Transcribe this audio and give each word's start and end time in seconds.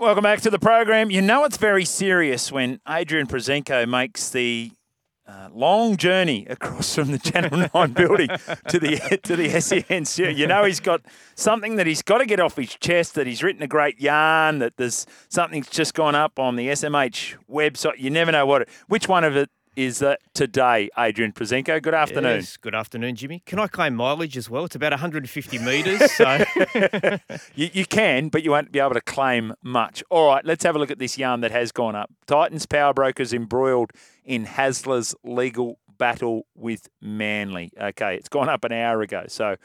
Welcome 0.00 0.22
back 0.22 0.40
to 0.40 0.50
the 0.50 0.58
program. 0.58 1.10
You 1.10 1.20
know 1.20 1.44
it's 1.44 1.58
very 1.58 1.84
serious 1.84 2.50
when 2.50 2.80
Adrian 2.88 3.26
Proszenko 3.26 3.86
makes 3.86 4.30
the 4.30 4.72
uh, 5.28 5.50
long 5.52 5.98
journey 5.98 6.46
across 6.48 6.94
from 6.94 7.12
the 7.12 7.18
Channel 7.18 7.68
9 7.74 7.92
building 7.92 8.28
to 8.68 8.78
the 8.78 9.20
to 9.24 9.36
the 9.36 9.60
SEN 9.60 10.06
studio. 10.06 10.34
You 10.34 10.46
know 10.46 10.64
he's 10.64 10.80
got 10.80 11.02
something 11.34 11.76
that 11.76 11.86
he's 11.86 12.00
got 12.00 12.16
to 12.16 12.24
get 12.24 12.40
off 12.40 12.56
his 12.56 12.74
chest, 12.76 13.14
that 13.16 13.26
he's 13.26 13.42
written 13.42 13.62
a 13.62 13.66
great 13.66 14.00
yarn, 14.00 14.60
that 14.60 14.78
there's 14.78 15.04
something's 15.28 15.68
just 15.68 15.92
gone 15.92 16.14
up 16.14 16.38
on 16.38 16.56
the 16.56 16.68
SMH 16.68 17.36
website. 17.50 17.98
You 17.98 18.08
never 18.08 18.32
know 18.32 18.46
what 18.46 18.62
it, 18.62 18.68
which 18.88 19.06
one 19.06 19.22
of 19.22 19.36
it 19.36 19.50
is 19.76 20.02
uh, 20.02 20.16
today, 20.34 20.90
Adrian 20.98 21.32
Proszenko. 21.32 21.82
Good 21.82 21.94
afternoon. 21.94 22.36
Yes, 22.36 22.56
good 22.56 22.74
afternoon, 22.74 23.16
Jimmy. 23.16 23.42
Can 23.46 23.58
I 23.58 23.66
claim 23.66 23.94
mileage 23.94 24.36
as 24.36 24.50
well? 24.50 24.64
It's 24.64 24.74
about 24.74 24.92
150 24.92 25.58
metres. 25.58 26.12
So 26.12 26.44
you, 27.54 27.70
you 27.72 27.86
can, 27.86 28.28
but 28.28 28.42
you 28.42 28.50
won't 28.50 28.72
be 28.72 28.80
able 28.80 28.94
to 28.94 29.00
claim 29.00 29.54
much. 29.62 30.02
All 30.10 30.28
right, 30.28 30.44
let's 30.44 30.64
have 30.64 30.76
a 30.76 30.78
look 30.78 30.90
at 30.90 30.98
this 30.98 31.18
yarn 31.18 31.40
that 31.40 31.50
has 31.50 31.72
gone 31.72 31.94
up. 31.96 32.10
Titans 32.26 32.66
Power 32.66 32.92
Brokers 32.92 33.32
embroiled 33.32 33.92
in 34.24 34.46
Hasler's 34.46 35.14
legal 35.24 35.78
battle 35.98 36.46
with 36.54 36.88
Manly. 37.00 37.72
Okay, 37.80 38.16
it's 38.16 38.28
gone 38.28 38.48
up 38.48 38.64
an 38.64 38.72
hour 38.72 39.02
ago, 39.02 39.24
so 39.28 39.56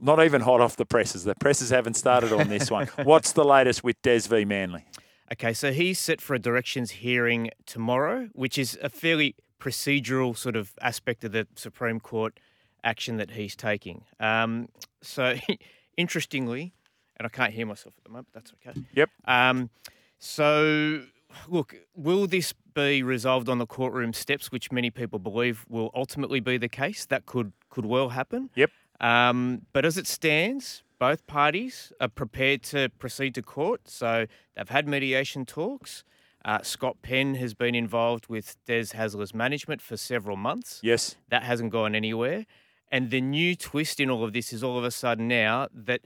not 0.00 0.24
even 0.24 0.40
hot 0.40 0.60
off 0.60 0.76
the 0.76 0.86
presses. 0.86 1.24
The 1.24 1.34
presses 1.36 1.70
haven't 1.70 1.94
started 1.94 2.32
on 2.32 2.48
this 2.48 2.70
one. 2.70 2.86
What's 3.04 3.32
the 3.32 3.44
latest 3.44 3.84
with 3.84 4.00
Des 4.02 4.22
v 4.28 4.44
Manly? 4.44 4.84
Okay, 5.32 5.52
so 5.52 5.72
he's 5.72 5.98
set 5.98 6.20
for 6.20 6.34
a 6.34 6.38
directions 6.38 6.92
hearing 6.92 7.50
tomorrow, 7.66 8.28
which 8.32 8.58
is 8.58 8.78
a 8.82 8.88
fairly 8.88 9.34
procedural 9.60 10.36
sort 10.36 10.54
of 10.54 10.72
aspect 10.80 11.24
of 11.24 11.32
the 11.32 11.46
Supreme 11.56 11.98
Court 11.98 12.38
action 12.84 13.16
that 13.16 13.32
he's 13.32 13.56
taking. 13.56 14.04
Um, 14.20 14.68
so, 15.02 15.34
interestingly, 15.96 16.72
and 17.16 17.26
I 17.26 17.28
can't 17.28 17.52
hear 17.52 17.66
myself 17.66 17.94
at 17.98 18.04
the 18.04 18.10
moment, 18.10 18.28
but 18.32 18.44
that's 18.44 18.52
okay. 18.68 18.80
Yep. 18.94 19.10
Um, 19.24 19.70
so, 20.18 21.02
look, 21.48 21.74
will 21.96 22.26
this 22.26 22.54
be 22.74 23.02
resolved 23.02 23.48
on 23.48 23.58
the 23.58 23.66
courtroom 23.66 24.12
steps, 24.12 24.52
which 24.52 24.70
many 24.70 24.90
people 24.90 25.18
believe 25.18 25.64
will 25.68 25.90
ultimately 25.94 26.40
be 26.40 26.56
the 26.56 26.68
case? 26.68 27.04
That 27.06 27.26
could 27.26 27.52
could 27.68 27.86
well 27.86 28.10
happen. 28.10 28.50
Yep. 28.54 28.70
Um, 29.00 29.62
but 29.72 29.84
as 29.84 29.98
it 29.98 30.06
stands, 30.06 30.82
both 30.98 31.26
parties 31.26 31.92
are 32.00 32.08
prepared 32.08 32.62
to 32.64 32.88
proceed 32.98 33.34
to 33.34 33.42
court. 33.42 33.88
So 33.88 34.26
they've 34.56 34.68
had 34.68 34.88
mediation 34.88 35.44
talks. 35.44 36.04
Uh, 36.44 36.62
Scott 36.62 36.98
Penn 37.02 37.34
has 37.34 37.54
been 37.54 37.74
involved 37.74 38.28
with 38.28 38.56
Des 38.66 38.86
Hasler's 38.94 39.34
management 39.34 39.82
for 39.82 39.96
several 39.96 40.36
months. 40.36 40.80
Yes. 40.82 41.16
That 41.28 41.42
hasn't 41.42 41.72
gone 41.72 41.94
anywhere. 41.94 42.46
And 42.90 43.10
the 43.10 43.20
new 43.20 43.56
twist 43.56 43.98
in 43.98 44.10
all 44.10 44.22
of 44.22 44.32
this 44.32 44.52
is 44.52 44.62
all 44.62 44.78
of 44.78 44.84
a 44.84 44.92
sudden 44.92 45.26
now 45.26 45.66
that 45.74 46.02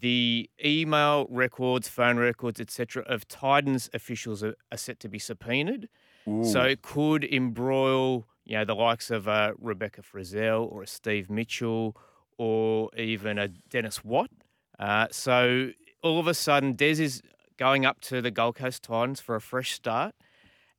the 0.00 0.48
email 0.64 1.26
records, 1.28 1.88
phone 1.88 2.16
records, 2.16 2.60
etc., 2.60 3.02
of 3.02 3.26
Titans 3.28 3.90
officials 3.92 4.42
are, 4.42 4.54
are, 4.70 4.78
set 4.78 5.00
to 5.00 5.08
be 5.08 5.18
subpoenaed. 5.18 5.88
Ooh. 6.28 6.44
So 6.44 6.62
it 6.62 6.82
could 6.82 7.24
embroil, 7.24 8.26
you 8.44 8.56
know, 8.56 8.64
the 8.64 8.74
likes 8.74 9.10
of 9.10 9.28
uh, 9.28 9.52
Rebecca 9.58 10.02
Frizelle 10.02 10.70
or 10.70 10.84
a 10.84 10.86
Steve 10.86 11.28
Mitchell 11.28 11.96
or 12.42 12.90
even 12.96 13.38
a 13.38 13.46
Dennis 13.46 14.04
Watt. 14.04 14.28
Uh, 14.76 15.06
so 15.12 15.70
all 16.02 16.18
of 16.18 16.26
a 16.26 16.34
sudden, 16.34 16.72
Des 16.72 17.00
is 17.00 17.22
going 17.56 17.86
up 17.86 18.00
to 18.00 18.20
the 18.20 18.32
Gold 18.32 18.56
Coast 18.56 18.82
Titans 18.82 19.20
for 19.20 19.36
a 19.36 19.40
fresh 19.40 19.72
start, 19.72 20.12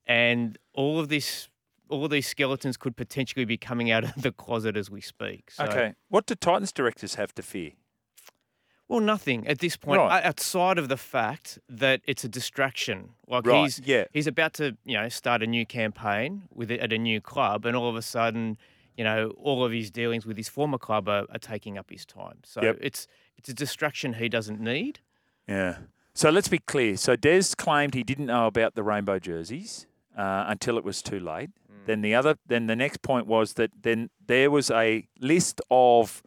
and 0.06 0.58
all 0.74 1.00
of 1.00 1.08
this, 1.08 1.48
all 1.88 2.04
of 2.04 2.10
these 2.10 2.26
skeletons 2.26 2.76
could 2.76 2.96
potentially 2.96 3.46
be 3.46 3.56
coming 3.56 3.90
out 3.90 4.04
of 4.16 4.20
the 4.20 4.30
closet 4.30 4.76
as 4.76 4.90
we 4.90 5.00
speak. 5.00 5.50
So, 5.50 5.64
okay, 5.64 5.94
what 6.10 6.26
do 6.26 6.34
Titans 6.34 6.70
directors 6.70 7.14
have 7.14 7.34
to 7.36 7.42
fear? 7.42 7.70
Well, 8.86 9.00
nothing 9.00 9.46
at 9.48 9.60
this 9.60 9.78
point, 9.78 9.98
Right. 10.00 10.22
outside 10.22 10.76
of 10.76 10.88
the 10.88 10.98
fact 10.98 11.58
that 11.70 12.02
it's 12.04 12.24
a 12.24 12.28
distraction. 12.28 13.14
Like 13.26 13.46
Right, 13.46 13.62
he's 13.62 13.80
yeah. 13.82 14.04
he's 14.12 14.26
about 14.26 14.52
to, 14.54 14.76
you 14.84 14.98
know, 14.98 15.08
start 15.08 15.42
a 15.42 15.46
new 15.46 15.64
campaign 15.64 16.42
with 16.52 16.70
at 16.70 16.92
a 16.92 16.98
new 16.98 17.22
club, 17.22 17.64
and 17.64 17.74
all 17.74 17.88
of 17.88 17.96
a 17.96 18.02
sudden, 18.02 18.58
you 18.96 19.04
know, 19.04 19.30
all 19.36 19.64
of 19.64 19.72
his 19.72 19.90
dealings 19.90 20.24
with 20.26 20.36
his 20.36 20.48
former 20.48 20.78
club 20.78 21.08
are, 21.08 21.26
are 21.30 21.38
taking 21.38 21.76
up 21.78 21.90
his 21.90 22.04
time. 22.06 22.38
So 22.44 22.62
Yep. 22.62 22.78
it's 22.80 23.06
it's 23.36 23.48
a 23.48 23.54
distraction 23.54 24.14
he 24.14 24.28
doesn't 24.28 24.60
need. 24.60 25.00
Yeah. 25.48 25.78
So 26.14 26.30
let's 26.30 26.48
be 26.48 26.58
clear. 26.58 26.96
So 26.96 27.16
Des 27.16 27.42
claimed 27.56 27.94
he 27.94 28.04
didn't 28.04 28.26
know 28.26 28.46
about 28.46 28.76
the 28.76 28.84
rainbow 28.84 29.18
jerseys 29.18 29.86
uh, 30.16 30.44
until 30.46 30.78
it 30.78 30.84
was 30.84 31.02
too 31.02 31.18
late. 31.18 31.50
Then 31.86 32.00
the 32.00 32.14
other, 32.14 32.36
then 32.46 32.66
the 32.66 32.76
next 32.76 33.02
point 33.02 33.26
was 33.26 33.54
that 33.54 33.70
then 33.82 34.08
there 34.26 34.50
was 34.50 34.70
a 34.70 35.06
list 35.20 35.60
of 35.70 36.22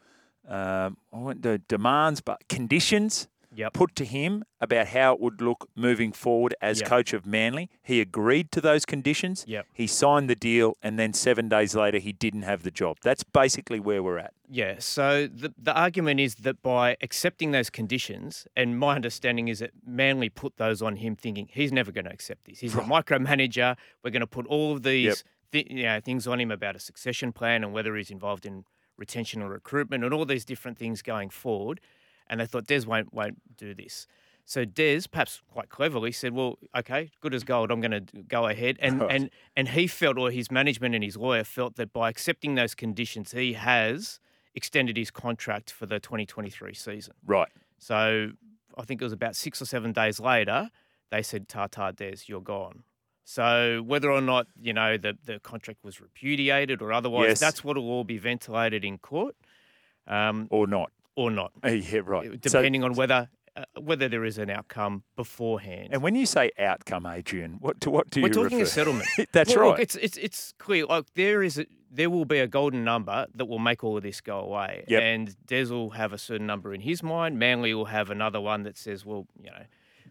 um, 0.47 0.97
I 1.11 1.17
won't 1.17 1.41
do 1.41 1.57
demands, 1.57 2.21
but 2.21 2.47
conditions 2.47 3.27
Yep. 3.57 3.73
put 3.73 3.95
to 3.95 4.05
him 4.05 4.43
about 4.61 4.87
how 4.87 5.13
it 5.13 5.19
would 5.19 5.41
look 5.41 5.67
moving 5.75 6.11
forward 6.11 6.53
as 6.61 6.79
Yep. 6.79 6.89
coach 6.89 7.11
of 7.13 7.25
Manly. 7.25 7.69
He 7.81 7.99
agreed 7.99 8.51
to 8.53 8.61
those 8.61 8.85
conditions. 8.85 9.43
Yep. 9.47 9.65
He 9.73 9.87
signed 9.87 10.29
the 10.29 10.35
deal, 10.35 10.77
and 10.81 10.97
then 10.99 11.11
seven 11.13 11.49
days 11.49 11.75
later, 11.75 11.97
he 11.97 12.13
didn't 12.13 12.43
have 12.43 12.61
the 12.63 12.71
job. 12.71 12.97
That's 13.01 13.23
basically 13.23 13.79
where 13.79 14.01
we're 14.03 14.19
at. 14.19 14.33
Yeah. 14.49 14.75
So 14.79 15.27
the 15.27 15.53
the 15.57 15.73
argument 15.73 16.19
is 16.19 16.35
that 16.35 16.61
by 16.61 16.95
accepting 17.01 17.51
those 17.51 17.69
conditions, 17.69 18.47
and 18.55 18.77
my 18.79 18.95
understanding 18.95 19.47
is 19.47 19.59
that 19.59 19.71
Manly 19.85 20.29
put 20.29 20.57
those 20.57 20.81
on 20.81 20.97
him, 20.97 21.15
thinking 21.15 21.49
he's 21.51 21.71
never 21.71 21.91
going 21.91 22.05
to 22.05 22.11
accept 22.13 22.45
this. 22.45 22.59
He's 22.59 22.75
a 22.75 22.81
micromanager. 22.81 23.75
We're 24.03 24.11
going 24.11 24.21
to 24.21 24.27
put 24.27 24.45
all 24.47 24.73
of 24.73 24.83
these 24.83 25.23
thi- 25.51 25.67
you 25.69 25.83
know, 25.83 25.99
things 25.99 26.27
on 26.27 26.39
him 26.39 26.51
about 26.51 26.75
a 26.75 26.79
succession 26.79 27.31
plan 27.33 27.63
and 27.63 27.73
whether 27.73 27.95
he's 27.95 28.11
involved 28.11 28.45
in 28.45 28.65
retention 28.97 29.41
or 29.41 29.49
recruitment 29.49 30.03
and 30.03 30.13
all 30.13 30.25
these 30.25 30.45
different 30.45 30.77
things 30.77 31.01
going 31.01 31.29
forward. 31.29 31.79
And 32.29 32.39
they 32.39 32.45
thought 32.45 32.65
Des 32.67 32.85
won't 32.85 33.13
won't 33.13 33.57
do 33.57 33.73
this. 33.73 34.07
So 34.45 34.63
Des, 34.63 35.01
perhaps 35.11 35.41
quite 35.51 35.69
cleverly, 35.69 36.11
said, 36.13 36.33
"Well, 36.33 36.57
okay, 36.75 37.09
good 37.21 37.33
as 37.33 37.43
gold. 37.43 37.69
I'm 37.71 37.81
going 37.81 38.05
to 38.05 38.21
go 38.23 38.47
ahead." 38.47 38.77
And 38.81 39.01
Right. 39.01 39.11
and 39.11 39.29
and 39.55 39.69
he 39.69 39.87
felt, 39.87 40.17
or 40.17 40.31
his 40.31 40.49
management 40.51 40.95
and 40.95 41.03
his 41.03 41.17
lawyer 41.17 41.43
felt 41.43 41.75
that 41.75 41.91
by 41.91 42.09
accepting 42.09 42.55
those 42.55 42.73
conditions, 42.75 43.31
he 43.33 43.53
has 43.53 44.19
extended 44.55 44.95
his 44.97 45.11
contract 45.11 45.69
for 45.71 45.85
the 45.85 45.99
2023 45.99 46.73
season. 46.73 47.13
Right. 47.25 47.49
So 47.77 48.31
I 48.77 48.83
think 48.85 49.01
it 49.01 49.03
was 49.05 49.13
about 49.13 49.35
six 49.35 49.61
or 49.61 49.65
seven 49.65 49.91
days 49.91 50.19
later, 50.19 50.71
they 51.11 51.21
said, 51.23 51.47
"Tata 51.49 51.93
Des, 51.95 52.19
you're 52.27 52.41
gone." 52.41 52.83
So 53.25 53.83
whether 53.85 54.09
or 54.09 54.21
not 54.21 54.47
you 54.61 54.71
know 54.71 54.95
the 54.97 55.17
the 55.25 55.39
contract 55.41 55.83
was 55.83 55.99
repudiated 55.99 56.81
or 56.81 56.93
otherwise, 56.93 57.27
Yes. 57.27 57.39
that's 57.41 57.63
what 57.65 57.75
will 57.75 57.89
all 57.89 58.05
be 58.05 58.17
ventilated 58.17 58.85
in 58.85 58.97
court, 58.97 59.35
um, 60.07 60.47
Or 60.49 60.67
not. 60.67 60.91
Or 61.17 61.29
not, 61.31 61.51
Uh, 61.65 61.69
Yeah, 61.71 61.99
right. 62.05 62.29
So- 62.31 62.37
depending 62.59 62.83
on 62.85 62.93
whether 62.93 63.27
uh, 63.57 63.63
whether 63.81 64.07
there 64.07 64.23
is 64.23 64.37
an 64.37 64.51
outcome 64.51 65.01
beforehand. 65.15 65.89
and 65.91 66.03
when 66.03 66.13
you 66.13 66.27
say 66.27 66.51
outcome, 66.59 67.07
Adrian, 67.07 67.53
what 67.59 67.81
to 67.81 67.89
what 67.89 68.07
do 68.11 68.19
you? 68.19 68.23
We're 68.25 68.27
you 68.29 68.33
talking 68.43 68.61
a 68.61 68.65
settlement. 68.67 69.09
That's 69.31 69.49
Well, 69.55 69.61
right. 69.65 69.69
Look, 69.71 69.79
it's 69.79 69.95
it's 69.95 70.15
it's 70.17 70.53
clear. 70.59 70.85
Like 70.85 71.05
there 71.15 71.41
is 71.41 71.57
a, 71.57 71.65
there 71.91 72.09
will 72.11 72.25
be 72.25 72.37
a 72.37 72.47
golden 72.47 72.83
number 72.83 73.25
that 73.33 73.45
will 73.45 73.57
make 73.57 73.83
all 73.83 73.97
of 73.97 74.03
this 74.03 74.21
go 74.21 74.39
away. 74.39 74.83
Yep. 74.87 75.01
And 75.01 75.35
Des 75.47 75.65
will 75.71 75.89
have 75.91 76.13
a 76.13 76.17
certain 76.19 76.45
number 76.45 76.71
in 76.73 76.81
his 76.81 77.01
mind. 77.01 77.39
Manly 77.39 77.73
will 77.73 77.85
have 77.85 78.11
another 78.11 78.39
one 78.39 78.61
that 78.63 78.77
says, 78.77 79.03
well, 79.05 79.25
you 79.41 79.49
know, 79.49 79.63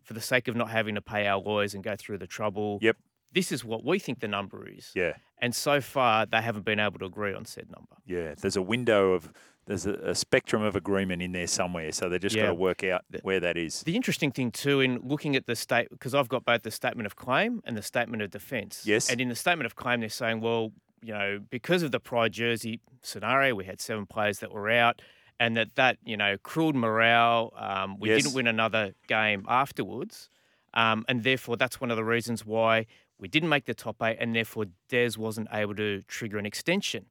for 0.02 0.14
the 0.14 0.20
sake 0.20 0.48
of 0.48 0.56
not 0.56 0.70
having 0.70 0.96
to 0.96 1.00
pay 1.00 1.28
our 1.28 1.38
lawyers 1.40 1.72
and 1.74 1.84
go 1.84 1.94
through 1.96 2.18
the 2.18 2.26
trouble. 2.26 2.78
Yep. 2.82 2.96
This 3.32 3.52
is 3.52 3.64
what 3.64 3.84
we 3.84 3.98
think 4.00 4.18
the 4.20 4.28
number 4.28 4.66
is. 4.68 4.90
yeah. 4.94 5.12
And 5.38 5.54
so 5.54 5.80
far, 5.82 6.24
they 6.26 6.40
haven't 6.40 6.64
been 6.64 6.80
able 6.80 6.98
to 7.00 7.04
agree 7.04 7.34
on 7.34 7.44
said 7.44 7.66
number. 7.70 7.96
Yeah, 8.06 8.34
there's 8.40 8.56
a 8.56 8.62
window 8.62 9.12
of 9.12 9.30
there's 9.66 9.86
a, 9.86 9.94
a 9.94 10.14
spectrum 10.14 10.62
of 10.62 10.76
agreement 10.76 11.22
in 11.22 11.32
there 11.32 11.46
somewhere, 11.46 11.90
so 11.92 12.08
they 12.08 12.18
just 12.18 12.36
got 12.36 12.46
to 12.46 12.54
work 12.54 12.84
out 12.84 13.04
where 13.22 13.40
that 13.40 13.56
is. 13.56 13.82
The 13.82 13.96
interesting 13.96 14.30
thing 14.30 14.50
too, 14.52 14.80
in 14.80 15.00
looking 15.02 15.34
at 15.36 15.46
the 15.46 15.56
state, 15.56 15.88
because 15.90 16.14
I've 16.14 16.28
got 16.28 16.44
both 16.44 16.62
the 16.62 16.70
statement 16.70 17.06
of 17.06 17.16
claim 17.16 17.60
and 17.64 17.76
the 17.76 17.82
statement 17.82 18.22
of 18.22 18.30
defence. 18.30 18.82
Yes. 18.84 19.10
And 19.10 19.20
in 19.20 19.28
the 19.28 19.34
statement 19.34 19.66
of 19.66 19.74
claim, 19.74 20.00
they're 20.00 20.08
saying, 20.08 20.40
well, 20.40 20.72
you 21.02 21.12
know, 21.12 21.40
because 21.50 21.82
of 21.82 21.90
the 21.92 22.00
Pride 22.00 22.32
jersey 22.32 22.80
scenario, 23.02 23.54
we 23.54 23.64
had 23.64 23.80
seven 23.80 24.06
players 24.06 24.38
that 24.38 24.52
were 24.52 24.70
out, 24.70 25.02
and 25.38 25.56
that 25.56 25.74
that 25.74 25.98
you 26.04 26.16
know 26.16 26.36
cruelled 26.42 26.76
morale. 26.76 27.52
Um, 27.56 27.98
we 27.98 28.08
Yes. 28.10 28.22
didn't 28.22 28.34
win 28.34 28.46
another 28.46 28.92
game 29.08 29.44
afterwards, 29.48 30.30
um, 30.74 31.04
and 31.08 31.22
therefore 31.24 31.56
that's 31.56 31.80
one 31.80 31.90
of 31.90 31.96
the 31.96 32.04
reasons 32.04 32.46
why 32.46 32.86
we 33.18 33.28
didn't 33.28 33.48
make 33.48 33.64
the 33.66 33.74
top 33.74 34.02
eight, 34.02 34.16
and 34.20 34.34
therefore 34.34 34.66
Des 34.88 35.12
wasn't 35.18 35.48
able 35.52 35.74
to 35.74 36.02
trigger 36.02 36.38
an 36.38 36.46
extension. 36.46 37.06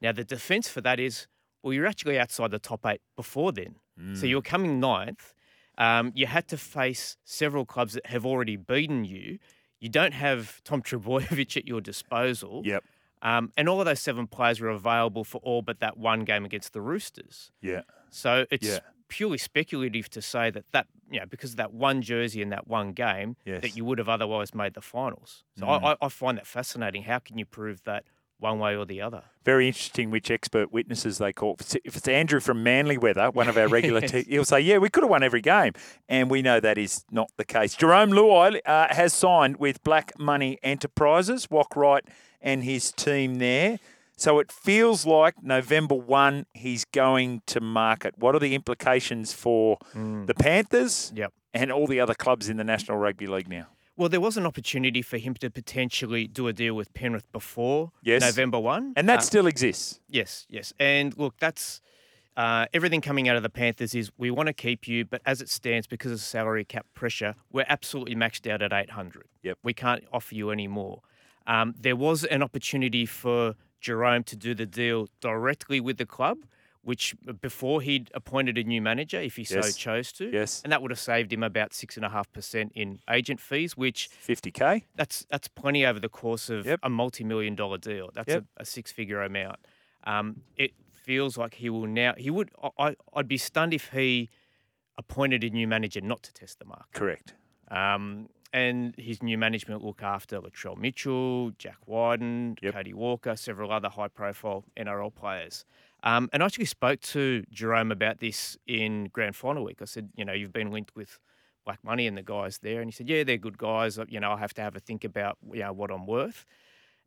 Now 0.00 0.12
the 0.12 0.24
defence 0.24 0.68
for 0.68 0.80
that 0.82 1.00
is, 1.00 1.26
well, 1.66 1.74
you're 1.74 1.86
actually 1.86 2.18
outside 2.18 2.50
the 2.52 2.58
top 2.58 2.86
eight 2.86 3.00
before 3.16 3.50
then, 3.52 3.76
Mm. 4.00 4.16
so 4.16 4.26
you're 4.26 4.42
coming 4.42 4.78
ninth. 4.78 5.34
Um, 5.78 6.12
you 6.14 6.26
had 6.26 6.46
to 6.48 6.56
face 6.56 7.16
several 7.24 7.64
clubs 7.66 7.94
that 7.94 8.06
have 8.06 8.24
already 8.24 8.56
beaten 8.56 9.04
you. 9.04 9.38
You 9.80 9.88
don't 9.88 10.14
have 10.14 10.62
Tom 10.64 10.80
Trbojevic 10.88 11.56
at 11.56 11.66
your 11.66 11.80
disposal. 11.80 12.62
Yep. 12.64 12.84
Um, 13.22 13.52
and 13.56 13.68
all 13.68 13.80
of 13.80 13.86
those 13.86 14.00
seven 14.00 14.26
players 14.26 14.60
were 14.60 14.68
available 14.68 15.24
for 15.24 15.38
all 15.38 15.62
but 15.62 15.80
that 15.80 15.96
one 15.98 16.24
game 16.24 16.44
against 16.44 16.72
the 16.72 16.80
Roosters. 16.80 17.50
Yeah. 17.60 17.82
So 18.10 18.46
it's 18.50 18.66
Yeah. 18.68 18.78
purely 19.08 19.38
speculative 19.38 20.08
to 20.10 20.20
say 20.22 20.50
that 20.50 20.64
that 20.72 20.86
you 21.10 21.20
know 21.20 21.26
because 21.26 21.50
of 21.52 21.56
that 21.56 21.72
one 21.72 22.02
jersey 22.02 22.42
and 22.42 22.50
that 22.52 22.66
one 22.66 22.92
game 22.92 23.36
Yes. 23.44 23.62
that 23.62 23.76
you 23.76 23.84
would 23.84 23.98
have 23.98 24.08
otherwise 24.08 24.54
made 24.54 24.74
the 24.74 24.80
finals. 24.82 25.44
So 25.58 25.64
Mm. 25.66 25.82
I, 25.82 25.92
I, 25.92 25.96
I 26.02 26.08
find 26.08 26.36
that 26.38 26.46
fascinating. 26.46 27.02
How 27.04 27.18
can 27.18 27.38
you 27.38 27.46
prove 27.46 27.82
that 27.84 28.04
one 28.38 28.58
way 28.58 28.76
or 28.76 28.84
the 28.84 29.00
other. 29.00 29.22
Very 29.44 29.66
interesting 29.68 30.10
which 30.10 30.30
expert 30.30 30.72
witnesses 30.72 31.18
they 31.18 31.32
call. 31.32 31.56
If 31.84 31.96
it's, 31.96 32.08
Andrew 32.08 32.40
from 32.40 32.62
Manly 32.62 32.98
Weather, 32.98 33.30
one 33.30 33.48
of 33.48 33.56
our 33.56 33.68
regular, 33.68 34.00
te- 34.08 34.24
he'll 34.28 34.44
say, 34.44 34.60
"Yeah, 34.60 34.78
we 34.78 34.88
could 34.90 35.02
have 35.04 35.10
won 35.10 35.22
every 35.22 35.40
game," 35.40 35.72
and 36.08 36.30
we 36.30 36.42
know 36.42 36.60
that 36.60 36.78
is 36.78 37.04
not 37.10 37.30
the 37.36 37.44
case. 37.44 37.76
Jarome 37.76 38.12
Luai 38.12 38.60
uh, 38.66 38.92
has 38.94 39.14
signed 39.14 39.56
with 39.58 39.82
Black 39.84 40.12
Money 40.18 40.58
Enterprises, 40.62 41.48
Walk 41.50 41.76
Wright 41.76 42.04
and 42.40 42.64
his 42.64 42.92
team 42.92 43.36
there. 43.36 43.78
So 44.18 44.38
it 44.38 44.50
feels 44.50 45.04
like 45.04 45.42
November 45.42 45.94
1, 45.94 46.46
he's 46.54 46.86
going 46.86 47.42
to 47.48 47.60
market. 47.60 48.14
What 48.16 48.34
are 48.34 48.38
the 48.38 48.54
implications 48.54 49.32
for 49.34 49.76
the 49.92 50.32
Panthers 50.38 51.12
Yep. 51.14 51.32
and 51.52 51.70
all 51.70 51.86
the 51.86 52.00
other 52.00 52.14
clubs 52.14 52.48
in 52.48 52.56
the 52.56 52.64
National 52.64 52.96
Rugby 52.96 53.26
League 53.26 53.48
now? 53.48 53.66
Well, 53.96 54.10
there 54.10 54.20
was 54.20 54.36
an 54.36 54.44
opportunity 54.44 55.00
for 55.00 55.16
him 55.16 55.34
to 55.34 55.50
potentially 55.50 56.26
do 56.26 56.48
a 56.48 56.52
deal 56.52 56.74
with 56.74 56.92
Penrith 56.92 57.30
before 57.32 57.92
Yes. 58.02 58.20
November 58.20 58.58
1. 58.60 58.92
And 58.94 59.08
that 59.08 59.20
Uh, 59.20 59.22
still 59.22 59.46
exists. 59.46 60.00
Yes, 60.08 60.46
yes. 60.50 60.74
And 60.78 61.16
look, 61.16 61.34
that's 61.38 61.80
uh, 62.36 62.66
everything 62.74 63.00
coming 63.00 63.26
out 63.30 63.36
of 63.36 63.42
the 63.42 63.48
Panthers 63.48 63.94
is 63.94 64.10
we 64.18 64.30
want 64.30 64.48
to 64.48 64.52
keep 64.52 64.86
you, 64.86 65.06
but 65.06 65.22
as 65.24 65.40
it 65.40 65.48
stands, 65.48 65.86
because 65.86 66.12
of 66.12 66.20
salary 66.20 66.66
cap 66.66 66.86
pressure, 66.92 67.34
we're 67.50 67.64
absolutely 67.70 68.14
maxed 68.14 68.46
out 68.50 68.60
at 68.60 68.74
800. 68.74 69.24
Yep. 69.42 69.58
We 69.62 69.72
can't 69.72 70.04
offer 70.12 70.34
you 70.34 70.50
any 70.50 70.68
more. 70.68 71.00
Um, 71.46 71.74
there 71.80 71.96
was 71.96 72.24
an 72.24 72.42
opportunity 72.42 73.06
for 73.06 73.54
Jarome 73.80 74.26
to 74.26 74.36
do 74.36 74.54
the 74.54 74.66
deal 74.66 75.08
directly 75.20 75.80
with 75.80 75.96
the 75.96 76.04
club, 76.04 76.44
which 76.86 77.16
uh, 77.28 77.32
before 77.32 77.82
he'd 77.82 78.10
appointed 78.14 78.56
a 78.56 78.62
new 78.62 78.80
manager, 78.80 79.20
if 79.20 79.34
he 79.34 79.42
so 79.44 79.60
chose 79.60 80.12
to. 80.12 80.30
Yes. 80.32 80.60
And 80.62 80.72
that 80.72 80.80
would 80.82 80.92
have 80.92 81.00
saved 81.00 81.32
him 81.32 81.42
about 81.42 81.74
six 81.74 81.96
and 81.96 82.04
a 82.06 82.08
half 82.08 82.30
percent 82.32 82.70
in 82.76 83.00
agent 83.10 83.40
fees, 83.40 83.76
which 83.76 84.08
50K. 84.26 84.84
that's 84.94 85.26
that's 85.28 85.48
plenty 85.48 85.84
over 85.84 85.98
the 85.98 86.08
course 86.08 86.48
of 86.48 86.64
Yep. 86.64 86.80
a 86.84 86.88
multi-million 86.88 87.56
dollar 87.56 87.78
deal. 87.78 88.10
That's 88.14 88.28
Yep. 88.28 88.44
a, 88.56 88.62
a 88.62 88.64
six-figure 88.64 89.20
amount. 89.20 89.56
Um, 90.04 90.42
it 90.56 90.72
feels 90.94 91.36
like 91.36 91.54
he 91.54 91.68
will 91.70 91.88
now. 91.88 92.14
He 92.16 92.30
would. 92.30 92.50
I, 92.78 92.94
I'd 93.14 93.26
be 93.28 93.36
stunned 93.38 93.74
if 93.74 93.88
he 93.90 94.30
appointed 94.96 95.42
a 95.44 95.50
new 95.50 95.66
manager 95.66 96.00
not 96.00 96.22
to 96.22 96.32
test 96.32 96.58
the 96.60 96.64
market. 96.66 96.92
Correct. 96.92 97.34
Um, 97.68 98.28
and 98.52 98.94
his 98.96 99.22
new 99.22 99.36
management 99.36 99.84
look 99.84 100.02
after 100.02 100.40
Latrell 100.40 100.78
Mitchell, 100.78 101.50
Jack 101.58 101.78
Wighton, 101.86 102.56
Yep. 102.62 102.74
Cody 102.74 102.94
Walker, 102.94 103.34
several 103.36 103.70
other 103.72 103.88
high-profile 103.88 104.64
NRL 104.76 105.12
players. 105.14 105.64
Um, 106.06 106.30
and 106.32 106.42
I 106.42 106.46
actually 106.46 106.66
spoke 106.66 107.00
to 107.02 107.44
Jarome 107.52 107.92
about 107.92 108.20
this 108.20 108.56
in 108.66 109.06
grand 109.12 109.36
final 109.36 109.64
week. 109.64 109.82
I 109.82 109.86
said, 109.86 110.10
you 110.16 110.24
know, 110.24 110.32
you've 110.32 110.52
been 110.54 110.70
linked 110.70 110.96
with 110.96 111.18
Black 111.66 111.84
Money 111.84 112.06
and 112.06 112.16
the 112.16 112.22
guys 112.22 112.60
there, 112.60 112.80
and 112.80 112.88
he 112.88 112.92
said, 112.92 113.08
yeah, 113.10 113.24
they're 113.24 113.38
good 113.38 113.58
guys. 113.58 113.98
You 114.08 114.20
know, 114.20 114.32
I 114.32 114.38
have 114.38 114.54
to 114.54 114.62
have 114.62 114.76
a 114.76 114.80
think 114.80 115.04
about 115.04 115.38
you 115.52 115.60
know 115.60 115.72
what 115.74 115.90
I'm 115.90 116.06
worth. 116.06 116.46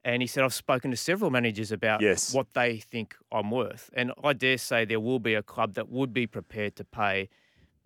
And 0.03 0.21
he 0.21 0.27
said, 0.27 0.43
I've 0.45 0.53
spoken 0.53 0.91
to 0.91 0.97
several 0.97 1.31
managers 1.31 1.71
about 1.71 2.03
Yes. 2.03 2.33
what 2.33 2.53
they 2.53 2.77
think 2.77 3.15
I'm 3.31 3.51
worth. 3.51 3.89
And 3.93 4.13
I 4.23 4.33
dare 4.33 4.57
say 4.57 4.85
there 4.85 4.99
will 4.99 5.19
be 5.19 5.33
a 5.35 5.43
club 5.43 5.75
that 5.75 5.89
would 5.89 6.13
be 6.13 6.27
prepared 6.27 6.75
to 6.77 6.85
pay 6.85 7.29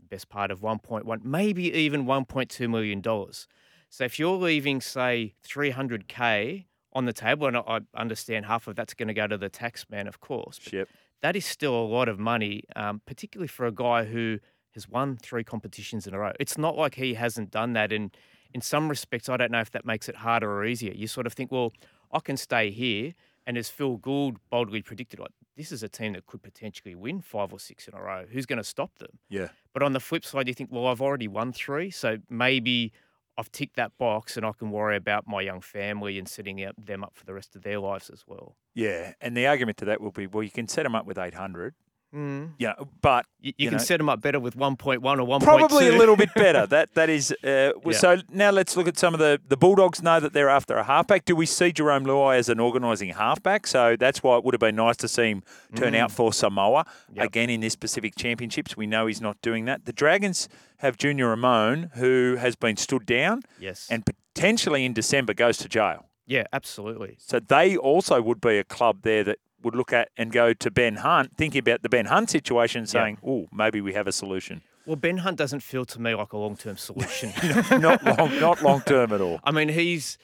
best 0.10 0.30
part 0.30 0.51
of 0.51 0.62
1.1, 0.62 1.24
maybe 1.24 1.74
even 1.74 2.06
1.2 2.06 2.69
million 2.69 3.01
dollars. 3.01 3.48
So 3.89 4.06
if 4.06 4.19
you're 4.19 4.38
leaving, 4.38 4.81
say, 4.81 5.36
300k 5.44 6.65
on 6.93 7.05
the 7.05 7.13
table, 7.13 7.47
and 7.47 7.57
I 7.57 7.81
understand 7.95 8.45
half 8.45 8.67
of 8.67 8.75
that's 8.75 8.93
going 8.93 9.07
to 9.07 9.13
go 9.13 9.27
to 9.27 9.37
the 9.37 9.49
tax 9.49 9.85
man, 9.89 10.07
of 10.07 10.19
course, 10.19 10.59
but 10.63 10.73
Yep. 10.73 10.87
that 11.21 11.35
is 11.35 11.45
still 11.45 11.75
a 11.75 11.85
lot 11.85 12.07
of 12.09 12.19
money, 12.19 12.63
um, 12.75 13.01
particularly 13.05 13.47
for 13.47 13.65
a 13.65 13.71
guy 13.71 14.05
who 14.05 14.39
has 14.73 14.87
won 14.87 15.17
three 15.17 15.43
competitions 15.43 16.07
in 16.07 16.13
a 16.13 16.19
row. 16.19 16.31
It's 16.39 16.57
not 16.57 16.75
like 16.75 16.95
he 16.95 17.13
hasn't 17.15 17.51
done 17.51 17.73
that, 17.73 17.91
and 17.91 18.15
in 18.53 18.61
some 18.61 18.89
respects, 18.89 19.29
I 19.29 19.37
don't 19.37 19.51
know 19.51 19.61
if 19.61 19.71
that 19.71 19.85
makes 19.85 20.07
it 20.07 20.17
harder 20.17 20.51
or 20.51 20.65
easier. 20.65 20.93
You 20.93 21.07
sort 21.07 21.25
of 21.27 21.33
think, 21.33 21.51
well, 21.51 21.73
I 22.11 22.19
can 22.19 22.37
stay 22.37 22.69
here, 22.71 23.13
and 23.45 23.57
as 23.57 23.69
Phil 23.69 23.97
Gould 23.97 24.37
boldly 24.49 24.81
predicted, 24.81 25.19
like 25.19 25.31
this 25.55 25.71
is 25.71 25.83
a 25.83 25.89
team 25.89 26.13
that 26.13 26.25
could 26.25 26.41
potentially 26.41 26.95
win 26.95 27.21
five 27.21 27.53
or 27.53 27.59
six 27.59 27.87
in 27.87 27.93
a 27.93 28.01
row. 28.01 28.25
Who's 28.31 28.45
going 28.47 28.57
to 28.57 28.63
stop 28.63 28.97
them? 28.97 29.19
Yeah. 29.29 29.49
But 29.73 29.83
on 29.83 29.93
the 29.93 29.99
flip 29.99 30.25
side, 30.25 30.47
you 30.47 30.53
think, 30.53 30.71
well, 30.71 30.87
I've 30.87 31.01
already 31.01 31.27
won 31.27 31.53
three, 31.53 31.91
so 31.91 32.17
maybe 32.29 32.91
I've 33.38 33.51
ticked 33.51 33.75
that 33.77 33.97
box, 33.97 34.38
and 34.38 34.45
I 34.45 34.51
can 34.51 34.69
worry 34.69 34.95
about 34.95 35.27
my 35.27 35.41
young 35.41 35.62
family 35.62 36.19
and 36.19 36.27
setting 36.27 36.65
them 36.77 37.03
up 37.03 37.15
for 37.15 37.25
the 37.25 37.33
rest 37.33 37.56
of 37.56 37.63
their 37.63 37.80
lives 37.80 38.09
as 38.09 38.24
well. 38.27 38.56
Yeah. 38.75 39.13
And 39.21 39.35
the 39.35 39.47
argument 39.47 39.77
to 39.80 39.85
that 39.85 40.01
will 40.01 40.12
be, 40.12 40.27
well, 40.27 40.44
you 40.44 40.51
can 40.51 40.68
set 40.68 40.83
them 40.83 40.95
up 40.95 41.06
with 41.06 41.18
800. 41.18 41.74
Mm. 42.13 42.51
Yeah. 42.60 42.74
But 43.01 43.25
You, 43.39 43.50
you, 43.50 43.54
You 43.65 43.69
can 43.69 43.77
know- 43.77 43.83
set 43.83 43.98
them 43.98 44.07
up 44.10 44.21
better 44.21 44.39
with 44.39 44.56
1.1 44.56 44.98
or 45.19 45.27
1.2. 45.27 45.44
probably 45.44 45.88
a 45.88 45.98
little 45.98 46.15
bit 46.15 46.30
better. 46.36 46.65
That 46.68 46.94
that 46.94 47.10
is. 47.10 47.31
Uh, 47.44 47.71
Yeah. 47.86 47.92
So 47.94 48.18
now 48.30 48.51
let's 48.51 48.77
look 48.77 48.88
at 48.88 48.98
some 48.98 49.13
of 49.13 49.19
the 49.19 49.39
the 49.48 49.57
Bulldogs. 49.57 50.01
Know 50.04 50.19
that 50.19 50.33
they're 50.33 50.50
after 50.50 50.75
a 50.77 50.83
halfback. 50.83 51.25
Do 51.25 51.36
we 51.36 51.45
see 51.45 51.71
Jarome 51.74 52.06
Luai 52.06 52.38
as 52.38 52.50
an 52.50 52.60
organising 52.60 53.10
halfback? 53.10 53.65
So 53.68 53.95
that's 53.98 54.21
why 54.24 54.38
it 54.38 54.44
would 54.44 54.54
have 54.54 54.60
been 54.62 54.75
nice 54.75 54.98
to 54.98 55.07
see 55.07 55.30
him 55.31 55.44
turn 55.75 55.95
out 55.95 56.12
for 56.12 56.31
Samoa 56.33 56.86
Mm. 56.86 57.15
Yep. 57.18 57.25
again 57.25 57.50
in 57.50 57.62
this 57.62 57.75
Pacific 57.75 58.15
Championships. 58.15 58.77
We 58.77 58.86
know 58.88 59.07
he's 59.07 59.21
not 59.21 59.42
doing 59.42 59.65
that. 59.65 59.86
The 59.86 59.94
Dragons 59.94 60.48
have 60.77 60.98
Junior 60.98 61.36
Amone, 61.36 61.89
who 61.95 62.36
has 62.39 62.56
been 62.56 62.77
stood 62.77 63.06
down 63.06 63.42
Yes. 63.60 63.88
and 63.89 64.06
potentially 64.06 64.86
in 64.86 64.94
December 64.94 65.33
goes 65.33 65.57
to 65.60 65.69
jail. 65.69 66.10
yeah, 66.25 66.44
absolutely. 66.54 67.15
So 67.19 67.39
they 67.39 67.75
also 67.75 68.21
would 68.21 68.39
be 68.42 68.57
a 68.57 68.63
club 68.63 69.01
there 69.04 69.24
that 69.25 69.39
would 69.63 69.75
look 69.75 69.94
at 69.94 70.10
and 70.18 70.31
go 70.31 70.54
to 70.54 70.71
Ben 70.71 70.95
Hunt, 70.98 71.31
thinking 71.38 71.60
about 71.60 71.81
the 71.81 71.89
Ben 71.89 72.06
Hunt 72.06 72.30
situation, 72.30 72.86
saying, 72.86 73.18
"Oh, 73.25 73.48
maybe 73.51 73.81
we 73.81 73.94
have 73.94 74.07
a 74.07 74.12
solution." 74.12 74.62
Well, 74.86 74.95
Ben 74.98 75.19
Hunt 75.19 75.38
doesn't 75.38 75.62
feel 75.62 75.86
to 75.86 76.01
me 76.01 76.13
like 76.15 76.33
a 76.33 76.38
long 76.38 76.56
term 76.57 76.77
solution. 76.77 77.31
not 77.81 78.04
long, 78.04 78.39
not 78.39 78.62
long 78.62 78.81
term 78.81 79.13
at 79.13 79.21
all. 79.21 79.39
I 79.44 79.51
mean, 79.51 79.69
he's. 79.69 80.18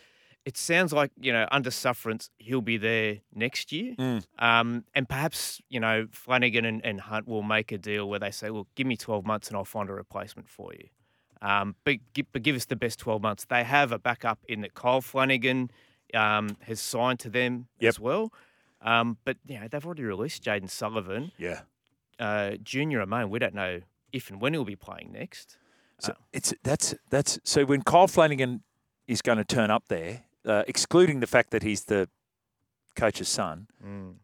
It 0.46 0.58
sounds 0.58 0.94
like 0.94 1.12
you 1.20 1.32
know 1.34 1.48
under 1.52 1.70
sufferance 1.70 2.30
he'll 2.40 2.62
be 2.62 2.78
there 2.78 3.18
next 3.36 3.72
year, 3.72 3.94
Mm. 4.00 4.24
um, 4.40 4.86
and 4.96 5.08
perhaps 5.08 5.62
you 5.70 5.80
know 5.80 6.08
Flanagan 6.12 6.66
and, 6.66 6.84
and 6.86 7.02
Hunt 7.02 7.28
will 7.28 7.44
make 7.44 7.72
a 7.72 7.78
deal 7.78 8.10
where 8.10 8.20
they 8.20 8.32
say, 8.32 8.50
"Look, 8.50 8.68
give 8.76 8.88
me 8.88 8.96
twelve 8.98 9.26
months 9.26 9.50
and 9.50 9.58
I'll 9.58 9.66
find 9.66 9.90
a 9.90 9.94
replacement 9.94 10.50
for 10.50 10.74
you." 10.74 10.86
Um, 11.42 11.76
but, 11.86 11.98
gi- 12.14 12.28
but 12.34 12.42
give 12.42 12.56
us 12.56 12.66
the 12.66 12.76
best 12.78 13.00
twelve 13.00 13.22
months. 13.22 13.46
They 13.50 13.64
have 13.64 13.92
a 13.92 14.00
backup 14.00 14.40
in 14.48 14.62
that 14.62 14.74
Kyle 14.74 15.02
Flanagan 15.02 15.72
um, 16.14 16.58
has 16.62 16.80
signed 16.80 17.20
to 17.20 17.30
them 17.30 17.68
Yep. 17.80 17.90
as 17.90 18.00
well. 18.00 18.34
Um, 18.81 19.18
but 19.26 19.38
you 19.46 19.60
know 19.60 19.68
they've 19.70 19.86
already 19.86 20.04
released 20.04 20.44
Jayden 20.44 20.70
Sullivan, 20.70 21.31
Yeah. 21.38 21.62
uh, 22.20 22.52
Junior 22.64 23.06
Amone. 23.06 23.30
We 23.30 23.40
don't 23.40 23.54
know 23.54 23.81
if 24.14 24.30
and 24.30 24.40
when 24.42 24.54
he'll 24.54 24.64
be 24.66 24.76
playing 24.78 25.12
next. 25.12 25.57
So 26.00 26.14
it's 26.31 26.54
that's 26.64 26.95
that's 27.09 27.40
so 27.44 27.66
when 27.66 27.81
Kyle 27.81 28.07
Flanagan 28.07 28.64
is 29.07 29.21
going 29.21 29.38
to 29.38 29.44
turn 29.44 29.69
up 29.69 29.90
there, 29.90 30.24
uh, 30.45 30.64
excluding 30.68 31.19
the 31.19 31.28
fact 31.28 31.52
that 31.52 31.62
he's 31.64 31.86
the 31.86 32.07
coach's 32.95 33.28
son, 33.30 33.68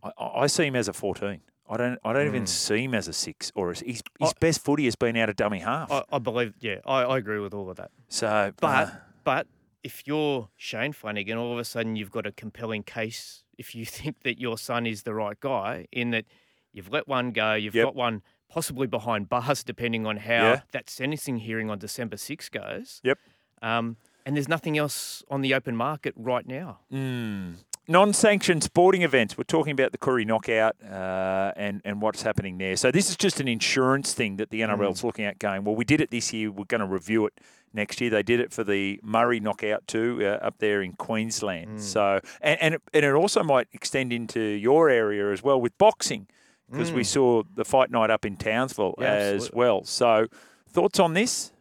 I, 0.03 0.11
I 0.17 0.27
I 0.43 0.47
see 0.47 0.65
him 0.65 0.75
as 0.75 0.87
a 0.87 0.93
fourteen. 0.93 1.41
I 1.69 1.77
don't 1.77 1.99
I 2.05 2.13
don't 2.13 2.27
even 2.27 2.43
Mm. 2.43 2.47
see 2.47 2.83
him 2.83 2.93
as 2.93 3.07
a 3.09 3.13
six 3.13 3.51
or 3.55 3.71
a, 3.71 3.73
his 3.73 4.01
his 4.19 4.29
I- 4.29 4.33
best 4.39 4.63
footy 4.63 4.85
has 4.85 4.95
been 4.95 5.17
out 5.17 5.29
of 5.29 5.35
dummy 5.35 5.59
half. 5.59 5.91
I, 5.91 6.03
I 6.13 6.19
believe, 6.19 6.53
yeah, 6.59 6.77
I, 6.85 7.01
I 7.03 7.17
agree 7.17 7.39
with 7.39 7.53
all 7.53 7.69
of 7.69 7.77
that. 7.77 7.91
so, 8.07 8.53
But 8.61 8.67
uh, 8.87 8.91
but 9.23 9.47
if 9.85 10.07
you're 10.07 10.49
Shane 10.57 10.93
Flanagan, 10.93 11.37
all 11.37 11.53
of 11.53 11.59
a 11.59 11.63
sudden 11.63 11.95
you've 11.95 12.09
got 12.11 12.25
a 12.25 12.31
compelling 12.31 12.81
case. 12.83 13.43
If 13.57 13.75
you 13.75 13.85
think 13.97 14.23
that 14.23 14.39
your 14.39 14.57
son 14.57 14.85
is 14.87 15.03
the 15.03 15.13
right 15.13 15.39
guy, 15.39 15.85
in 15.91 16.09
that 16.09 16.25
you've 16.73 16.91
let 16.91 17.07
one 17.07 17.31
go, 17.31 17.53
you've 17.53 17.75
Yep. 17.75 17.85
got 17.85 17.95
one 17.95 18.21
possibly 18.49 18.87
behind 18.87 19.29
bars, 19.29 19.63
depending 19.63 20.05
on 20.07 20.17
how 20.17 20.43
Yeah. 20.53 20.61
that 20.71 20.89
sentencing 20.89 21.37
hearing 21.37 21.69
on 21.69 21.77
December 21.77 22.17
6 22.17 22.49
goes. 22.49 22.99
Yep. 23.03 23.19
Um, 23.61 23.97
and 24.25 24.35
there's 24.35 24.47
nothing 24.49 24.75
else 24.77 25.23
on 25.29 25.41
the 25.41 25.53
open 25.53 25.75
market 25.75 26.13
right 26.17 26.47
now. 26.47 26.79
Mm. 26.91 27.57
Non-sanctioned 27.87 28.63
sporting 28.63 29.03
events. 29.03 29.37
We're 29.37 29.43
talking 29.43 29.71
about 29.71 29.91
the 29.91 29.97
Koori 29.97 30.25
knockout 30.25 30.75
uh, 30.83 31.51
and 31.55 31.81
and 31.85 32.01
what's 32.01 32.23
happening 32.23 32.57
there. 32.57 32.75
So 32.75 32.89
this 32.91 33.09
is 33.09 33.15
just 33.15 33.39
an 33.39 33.47
insurance 33.47 34.13
thing 34.13 34.37
that 34.37 34.49
the 34.49 34.61
NRL 34.61 34.77
NRL's 34.79 35.03
looking 35.03 35.25
at. 35.25 35.37
Going 35.37 35.63
well, 35.63 35.75
we 35.75 35.85
did 35.85 36.01
it 36.01 36.09
this 36.09 36.33
year. 36.33 36.51
We're 36.51 36.65
going 36.65 36.81
to 36.81 36.87
review 36.87 37.27
it 37.27 37.33
next 37.73 38.01
year. 38.01 38.09
They 38.09 38.23
did 38.23 38.39
it 38.39 38.51
for 38.51 38.63
the 38.63 38.99
Murri 39.05 39.39
knockout 39.41 39.87
too, 39.87 40.19
uh, 40.21 40.45
up 40.45 40.57
there 40.57 40.81
in 40.81 40.93
Queensland. 40.93 41.81
So 41.81 42.19
and 42.41 42.59
and 42.61 42.73
it, 42.75 42.81
and 42.93 43.05
it 43.05 43.13
also 43.13 43.43
might 43.43 43.67
extend 43.73 44.11
into 44.11 44.41
your 44.41 44.89
area 44.89 45.31
as 45.31 45.43
well 45.43 45.61
with 45.61 45.77
boxing 45.77 46.27
because 46.71 46.91
we 46.91 47.03
saw 47.03 47.43
the 47.53 47.63
fight 47.63 47.91
night 47.91 48.09
up 48.09 48.25
in 48.25 48.35
Townsville 48.35 48.95
Yeah, 48.97 49.05
as 49.13 49.33
absolutely. 49.35 49.57
well. 49.59 49.83
So 49.83 50.27
thoughts 50.67 50.99
on 50.99 51.13
this? 51.13 51.51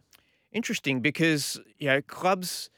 Interesting 0.51 1.01
because 1.01 1.59
you 1.77 1.87
know 1.87 2.01
clubs. 2.01 2.71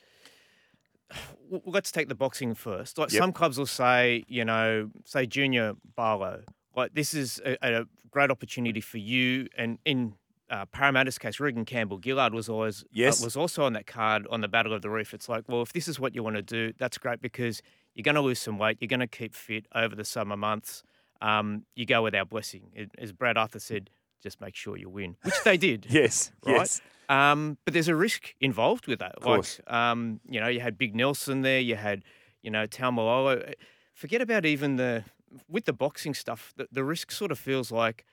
Let's 1.65 1.91
take 1.91 2.07
the 2.09 2.15
boxing 2.15 2.53
first. 2.55 2.97
Like 2.97 3.11
Yep. 3.11 3.19
some 3.21 3.31
clubs 3.33 3.57
will 3.57 3.65
say, 3.65 4.23
you 4.27 4.43
know, 4.45 4.89
say 5.05 5.25
Junior 5.25 5.73
Paulo, 5.95 6.43
like 6.75 6.93
this 6.93 7.13
is 7.13 7.39
a, 7.45 7.57
a 7.61 7.85
great 8.11 8.31
opportunity 8.31 8.81
for 8.81 8.97
you. 8.97 9.47
And 9.57 9.79
in 9.85 10.13
uh, 10.49 10.65
Parramatta's 10.67 11.17
case, 11.17 11.39
Reagan 11.39 11.65
Campbell 11.65 11.99
Gillard 12.03 12.33
was 12.33 12.47
always 12.49 12.83
uh, 12.83 12.85
was 13.23 13.35
also 13.37 13.63
on 13.63 13.73
that 13.73 13.85
card 13.87 14.25
on 14.29 14.41
the 14.41 14.47
Battle 14.47 14.73
of 14.73 14.81
the 14.81 14.89
Reef. 14.89 15.13
It's 15.13 15.27
like, 15.29 15.43
well, 15.47 15.61
if 15.61 15.73
this 15.73 15.87
is 15.87 15.99
what 15.99 16.15
you 16.15 16.23
want 16.23 16.35
to 16.37 16.41
do, 16.41 16.73
that's 16.77 16.97
great 16.97 17.21
because 17.21 17.61
you're 17.93 18.03
going 18.03 18.15
to 18.15 18.21
lose 18.21 18.39
some 18.39 18.57
weight, 18.57 18.77
you're 18.79 18.87
going 18.87 18.99
to 19.01 19.07
keep 19.07 19.33
fit 19.35 19.65
over 19.75 19.95
the 19.95 20.05
summer 20.05 20.37
months. 20.37 20.83
Um, 21.21 21.65
you 21.75 21.85
go 21.85 22.03
with 22.03 22.13
our 22.15 22.25
blessing, 22.25 22.71
It- 22.75 22.91
as 22.97 23.11
Brad 23.11 23.37
Arthur 23.37 23.59
said. 23.59 23.89
Just 24.21 24.41
make 24.41 24.55
sure 24.55 24.77
you 24.77 24.89
win, 24.89 25.15
which 25.23 25.35
they 25.43 25.57
did. 25.57 25.85
Yes. 25.89 26.31
Right. 26.45 26.57
Yes. 26.57 26.81
Um, 27.09 27.57
but 27.63 27.73
there's 27.73 27.87
a 27.87 27.95
risk 27.95 28.33
involved 28.41 28.87
with 28.87 28.99
that. 28.99 29.21
course. 29.21 29.61
Like, 29.65 29.73
um, 29.73 30.19
you 30.29 30.39
know, 30.41 30.47
you 30.47 30.59
had 30.59 30.77
Big 30.77 30.93
Nelson 30.95 31.41
there, 31.41 31.59
you 31.61 31.75
had, 31.75 32.03
you 32.41 32.51
know, 32.51 32.67
Taumalolo. 32.67 33.53
forget 33.93 34.21
about 34.21 34.45
even 34.45 34.75
the 34.75 35.03
with 35.49 35.65
the 35.65 35.73
boxing 35.73 36.13
stuff. 36.13 36.53
The, 36.57 36.67
the 36.71 36.83
risk 36.83 37.11
sort 37.11 37.31
of 37.31 37.39
feels 37.39 37.71
like 37.71 38.05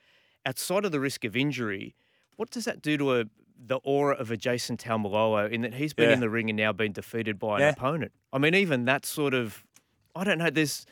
outside 0.45 0.85
of 0.85 0.91
the 0.91 0.99
risk 0.99 1.25
of 1.25 1.35
injury. 1.35 1.95
What 2.37 2.51
does 2.51 2.65
that 2.65 2.81
do 2.81 2.97
to 2.97 3.19
a 3.19 3.23
the 3.57 3.77
aura 3.83 4.15
of 4.15 4.31
a 4.31 4.37
Jason 4.37 4.77
Taumalolo 4.77 5.49
in 5.49 5.61
that 5.61 5.73
he's 5.73 5.93
been 5.93 6.09
Yeah. 6.09 6.13
in 6.15 6.19
the 6.19 6.29
ring 6.29 6.49
and 6.49 6.57
now 6.57 6.71
been 6.73 6.91
defeated 6.91 7.39
by 7.39 7.55
an 7.55 7.61
Yeah. 7.61 7.69
opponent? 7.69 8.11
I 8.31 8.37
mean, 8.37 8.53
even 8.53 8.85
that 8.85 9.05
sort 9.05 9.33
of, 9.33 9.63
I 10.15 10.23
don't 10.25 10.37
know. 10.37 10.49
There's, 10.49 10.85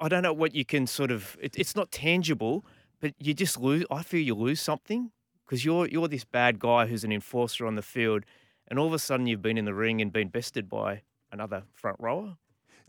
I 0.00 0.08
don't 0.08 0.22
know 0.22 0.32
what 0.32 0.54
you 0.54 0.64
can 0.64 0.86
sort 0.86 1.10
of. 1.10 1.36
It, 1.40 1.56
it's 1.58 1.74
not 1.74 1.90
tangible, 1.90 2.64
but 3.00 3.14
you 3.18 3.34
just 3.34 3.58
lose. 3.58 3.84
I 3.90 4.02
feel 4.02 4.20
you 4.20 4.34
lose 4.34 4.60
something 4.60 5.10
because 5.44 5.64
you're 5.64 5.86
you're 5.88 6.08
this 6.08 6.24
bad 6.24 6.58
guy 6.58 6.86
who's 6.86 7.04
an 7.04 7.12
enforcer 7.12 7.66
on 7.66 7.74
the 7.74 7.82
field, 7.82 8.24
and 8.68 8.78
all 8.78 8.86
of 8.86 8.92
a 8.92 8.98
sudden 8.98 9.26
you've 9.26 9.42
been 9.42 9.58
in 9.58 9.64
the 9.64 9.74
ring 9.74 10.00
and 10.00 10.12
been 10.12 10.28
bested 10.28 10.68
by 10.68 11.02
another 11.32 11.64
front 11.74 11.96
rower. 12.00 12.36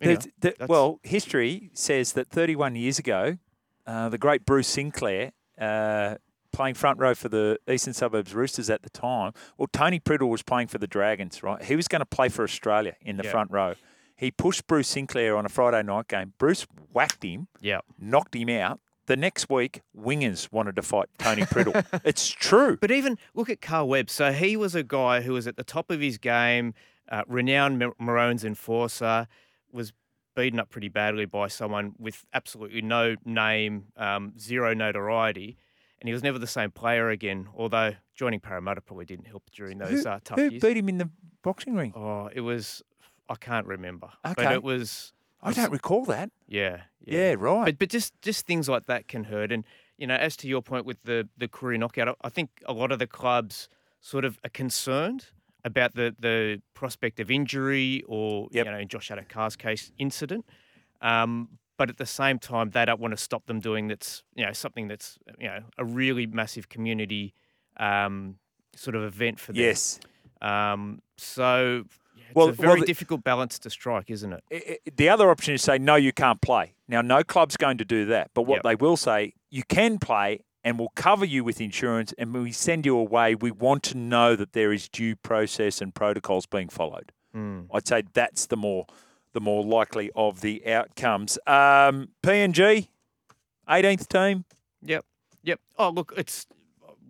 You 0.02 0.14
know, 0.14 0.20
the- 0.40 0.56
well, 0.70 1.00
history 1.04 1.72
says 1.74 2.14
that 2.14 2.30
31 2.30 2.76
years 2.78 3.00
ago, 3.00 3.38
uh, 3.86 4.08
the 4.08 4.18
great 4.18 4.46
Bruce 4.46 4.68
Sinclair, 4.70 5.34
uh, 5.60 6.16
playing 6.54 6.76
front 6.76 7.00
row 7.00 7.14
for 7.14 7.28
the 7.28 7.60
Eastern 7.70 7.94
Suburbs 7.94 8.34
Roosters 8.34 8.70
at 8.70 8.82
the 8.82 8.90
time, 8.90 9.34
well, 9.58 9.68
Tony 9.74 10.00
Priddle 10.00 10.30
was 10.30 10.42
playing 10.42 10.68
for 10.70 10.78
the 10.78 10.88
Dragons, 10.88 11.44
right? 11.44 11.62
He 11.62 11.76
was 11.76 11.90
going 11.90 12.00
to 12.00 12.06
play 12.06 12.30
for 12.30 12.44
Australia 12.44 12.96
in 13.02 13.18
the 13.18 13.24
Yeah. 13.26 13.32
front 13.32 13.52
row. 13.52 13.76
He 14.16 14.32
pushed 14.32 14.68
Bruce 14.68 14.88
Sinclair 14.88 15.36
on 15.38 15.46
a 15.46 15.50
Friday 15.50 15.84
night 15.84 16.08
game. 16.08 16.34
Bruce 16.38 16.66
whacked 16.94 17.24
him, 17.24 17.48
yeah. 17.60 17.80
knocked 17.98 18.36
him 18.36 18.50
out. 18.50 18.80
The 19.10 19.18
next 19.18 19.50
week, 19.50 19.82
wingers 19.98 20.52
wanted 20.52 20.76
to 20.76 20.84
fight 20.84 21.10
Tony 21.18 21.42
Priddle. 21.42 21.84
it's 22.06 22.30
true. 22.30 22.78
But 22.80 22.92
even 22.92 23.18
look 23.34 23.50
at 23.50 23.60
Carl 23.60 23.88
Webb. 23.88 24.08
So 24.08 24.32
he 24.32 24.56
was 24.56 24.76
a 24.76 24.84
guy 24.84 25.22
who 25.22 25.34
was 25.34 25.48
at 25.48 25.56
the 25.56 25.64
top 25.64 25.90
of 25.90 26.00
his 26.00 26.20
game, 26.20 26.76
uh, 27.12 27.24
renowned 27.28 27.80
Mar- 27.80 27.96
Maroons 27.98 28.46
enforcer, 28.46 29.28
was 29.72 29.94
beaten 30.36 30.60
up 30.60 30.70
pretty 30.70 30.90
badly 30.90 31.26
by 31.26 31.48
someone 31.48 31.96
with 31.98 32.24
absolutely 32.36 32.84
no 32.84 33.16
name, 33.26 33.86
um, 33.98 34.34
zero 34.38 34.76
notoriety, 34.76 35.58
and 36.00 36.08
he 36.08 36.14
was 36.14 36.22
never 36.22 36.38
the 36.38 36.46
same 36.46 36.70
player 36.70 37.10
again. 37.10 37.48
Although 37.58 37.96
joining 38.14 38.40
Parramatta 38.40 38.82
probably 38.82 39.06
didn't 39.06 39.26
help 39.26 39.50
during 39.52 39.80
those 39.80 40.04
who 40.04 40.08
uh, 40.08 40.20
tough 40.24 40.38
who 40.38 40.52
years. 40.52 40.62
beat 40.62 40.78
him 40.78 40.88
in 40.88 41.00
the 41.00 41.10
boxing 41.42 41.74
ring? 41.74 41.94
Oh, 41.96 42.30
it 42.32 42.42
was 42.42 42.84
I 43.28 43.34
can't 43.38 43.66
remember, 43.66 44.12
but 44.24 44.52
it 44.54 44.62
was 44.62 45.14
I 45.42 45.54
don't 45.54 45.72
recall 45.72 46.06
that. 46.06 46.30
yeah, 46.48 46.82
Yeah, 47.06 47.36
right. 47.38 47.66
but 47.66 47.80
but 47.80 47.90
just 47.90 48.14
just 48.22 48.46
things 48.46 48.68
like 48.70 48.86
that 48.88 49.08
can 49.08 49.26
hurt. 49.26 49.52
And 49.52 49.64
you 49.98 50.08
know, 50.08 50.16
as 50.16 50.36
to 50.38 50.48
your 50.48 50.62
point 50.62 50.86
with 50.86 51.02
the 51.04 51.28
the 51.38 51.48
Koori 51.48 51.78
knockout, 51.80 52.18
I- 52.24 52.30
think 52.30 52.50
a 52.66 52.74
lot 52.74 52.92
of 52.92 53.00
the 53.00 53.08
clubs 53.08 53.70
sort 54.02 54.26
of 54.26 54.40
are 54.46 54.50
concerned 54.50 55.28
about 55.66 55.96
the 55.96 56.16
the 56.20 56.62
prospect 56.74 57.20
of 57.20 57.30
injury 57.32 58.04
or 58.08 58.48
Yep. 58.52 58.66
you 58.66 58.72
know, 58.72 58.78
in 58.80 58.88
Josh 58.88 59.10
Addo-Carr's 59.10 59.56
case, 59.56 59.92
incident. 59.98 60.46
Um, 61.02 61.50
but 61.78 61.90
at 61.90 61.98
the 61.98 62.06
same 62.06 62.40
time, 62.40 62.72
they 62.72 62.84
don't 62.86 63.00
want 63.00 63.14
to 63.14 63.18
stop 63.18 63.46
them 63.46 63.60
doing 63.62 63.88
that's 63.88 64.24
you 64.36 64.46
know 64.46 64.52
something 64.54 64.88
that's 64.90 65.18
you 65.40 65.48
know 65.48 65.64
a 65.78 65.86
really 65.86 66.28
massive 66.28 66.68
community 66.70 67.34
um, 67.78 68.36
sort 68.76 68.96
of 68.96 69.04
event 69.04 69.40
for 69.40 69.54
them. 69.54 69.62
yes. 69.64 70.00
Um, 70.42 71.02
so 71.18 71.84
yeah, 72.09 72.09
Well- 72.36 72.50
it's 72.50 72.60
a 72.60 72.62
well, 72.62 72.70
very 72.72 72.82
the- 72.82 72.86
difficult 72.88 73.24
balance 73.24 73.60
to 73.60 73.70
strike, 73.70 74.10
isn't 74.10 74.34
it? 74.34 74.44
I- 74.52 74.64
I- 74.86 74.92
the 74.96 75.10
other 75.10 75.30
option 75.30 75.54
is 75.54 75.62
say 75.62 75.78
no, 75.78 75.96
you 75.96 76.12
can't 76.14 76.42
play. 76.42 76.76
Now, 76.88 77.02
no 77.02 77.24
club's 77.24 77.58
going 77.58 77.78
to 77.80 77.86
do 77.86 78.06
that, 78.06 78.32
but 78.34 78.44
what 78.44 78.58
Yep. 78.58 78.64
they 78.64 78.76
will 78.76 78.98
say, 78.98 79.34
you 79.50 79.64
can 79.64 80.00
play, 80.00 80.44
and 80.64 80.78
we'll 80.78 80.92
cover 80.96 81.24
you 81.26 81.44
with 81.44 81.62
insurance, 81.62 82.14
and 82.18 82.34
when 82.34 82.44
we 82.44 82.52
send 82.52 82.86
you 82.86 82.98
away, 82.98 83.34
we 83.36 83.50
want 83.52 83.84
to 83.84 83.98
know 83.98 84.36
that 84.36 84.54
there 84.54 84.72
is 84.74 84.90
due 84.90 85.16
process 85.16 85.82
and 85.82 85.96
protocols 85.96 86.46
being 86.46 86.68
followed. 86.70 87.12
Mm. 87.36 87.68
I'd 87.74 87.88
say 87.88 88.04
that's 88.14 88.46
the 88.48 88.58
more 88.58 88.86
the 89.34 89.40
more 89.40 89.64
likely 89.64 90.10
of 90.16 90.42
the 90.42 90.66
outcomes. 90.66 91.38
Um, 91.46 92.10
PNG, 92.24 92.90
18th 93.68 94.08
team. 94.10 94.46
Yep. 94.82 95.06
Yep. 95.44 95.60
Oh, 95.78 95.90
look, 95.90 96.14
it's 96.18 96.48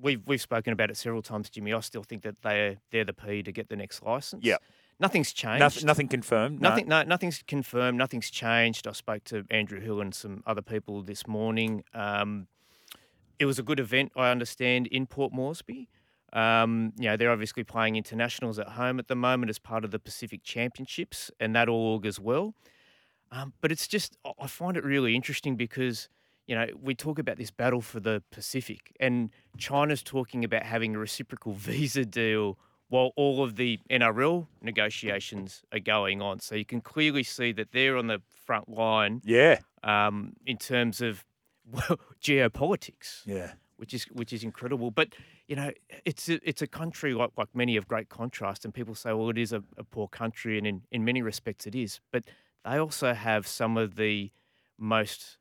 we've 0.02 0.22
we've 0.26 0.42
spoken 0.42 0.74
about 0.74 0.90
it 0.92 0.98
several 0.98 1.22
times, 1.22 1.50
Jimmy. 1.50 1.74
I 1.74 1.80
still 1.80 2.04
think 2.04 2.24
that 2.24 2.36
they're 2.42 2.78
they're 2.92 3.06
the 3.06 3.14
P 3.14 3.42
to 3.44 3.52
get 3.52 3.70
the 3.70 3.76
next 3.76 4.04
license. 4.04 4.44
Yep. 4.44 4.62
Nothing's 5.00 5.32
changed. 5.32 5.60
Nothing, 5.60 5.86
nothing 5.86 6.08
confirmed. 6.10 6.62
Nothing. 6.62 6.88
No, 6.88 7.04
nothing's 7.04 7.42
confirmed. 7.48 7.98
Nothing's 7.98 8.30
changed. 8.30 8.86
I 8.88 8.92
spoke 8.92 9.24
to 9.26 9.46
Andrew 9.50 9.80
Hill 9.80 10.02
and 10.02 10.14
some 10.14 10.44
other 10.46 10.62
people 10.62 11.02
this 11.02 11.26
morning. 11.26 11.84
Um, 11.94 12.48
it 13.40 13.46
was 13.46 13.58
a 13.60 13.64
good 13.64 13.80
event, 13.80 14.12
I 14.18 14.30
understand, 14.30 14.88
in 14.88 15.06
Port 15.08 15.32
Moresby. 15.32 15.88
Um, 16.34 16.92
you 16.98 17.06
know, 17.06 17.16
they're 17.18 17.32
obviously 17.32 17.64
playing 17.64 17.96
internationals 17.96 18.60
at 18.60 18.68
home 18.70 19.00
at 19.00 19.08
the 19.08 19.16
moment 19.16 19.50
as 19.50 19.58
part 19.58 19.86
of 19.86 19.92
the 19.92 20.00
Pacific 20.00 20.44
Championships, 20.44 21.32
and 21.40 21.56
that 21.56 21.70
all 21.70 21.96
augurs 21.96 22.20
well. 22.20 22.54
Um, 23.32 23.54
but 23.62 23.72
it's 23.72 23.88
just, 23.88 24.18
I- 24.26 24.34
I 24.42 24.48
find 24.48 24.76
it 24.76 24.84
really 24.84 25.16
interesting 25.16 25.56
because, 25.56 26.10
you 26.46 26.56
know, 26.56 26.68
we 26.80 26.94
talk 26.94 27.18
about 27.20 27.38
this 27.38 27.52
battle 27.52 27.82
for 27.82 28.00
the 28.02 28.22
Pacific, 28.32 28.92
and 29.00 29.30
China's 29.58 30.04
talking 30.04 30.44
about 30.44 30.64
having 30.64 30.96
a 30.96 31.00
reciprocal 31.00 31.54
visa 31.70 32.04
deal 32.06 32.60
while 32.90 33.12
all 33.16 33.44
of 33.44 33.56
the 33.56 33.80
NRL 33.90 34.48
negotiations 34.62 35.62
are 35.72 35.80
going 35.80 36.22
on. 36.22 36.40
So 36.40 36.56
you 36.56 36.66
can 36.66 36.82
clearly 36.82 37.24
see 37.24 37.52
that 37.54 37.72
they're 37.72 37.96
on 37.98 38.08
the 38.08 38.22
front 38.46 38.68
line 38.68 39.22
Yeah, 39.24 39.60
um, 39.84 40.34
in 40.46 40.58
terms 40.58 41.02
of 41.02 41.24
well, 41.72 42.00
geopolitics 42.22 43.22
yeah. 43.26 43.52
which 43.78 43.94
is 43.94 44.06
which 44.06 44.34
is 44.34 44.44
incredible. 44.44 44.92
But 44.92 45.10
you 45.48 45.56
know, 45.56 45.72
it's 46.06 46.30
a, 46.30 46.40
it's 46.48 46.62
a 46.62 46.68
country 46.68 47.14
like 47.14 47.32
like 47.38 47.50
many 47.54 47.78
of 47.78 47.88
great 47.88 48.10
contrast, 48.10 48.66
and 48.66 48.74
people 48.74 48.96
say, 48.96 49.14
well, 49.14 49.30
it 49.30 49.38
is 49.38 49.54
a, 49.54 49.64
a 49.78 49.84
poor 49.84 50.08
country, 50.08 50.58
and 50.58 50.68
in, 50.68 50.82
in 50.92 51.06
many 51.06 51.22
respects 51.22 51.66
it 51.66 51.76
is. 51.76 52.00
But 52.12 52.26
they 52.66 52.78
also 52.78 53.14
have 53.14 53.48
some 53.48 53.78
of 53.78 53.96
the 53.96 54.32
most 54.78 55.39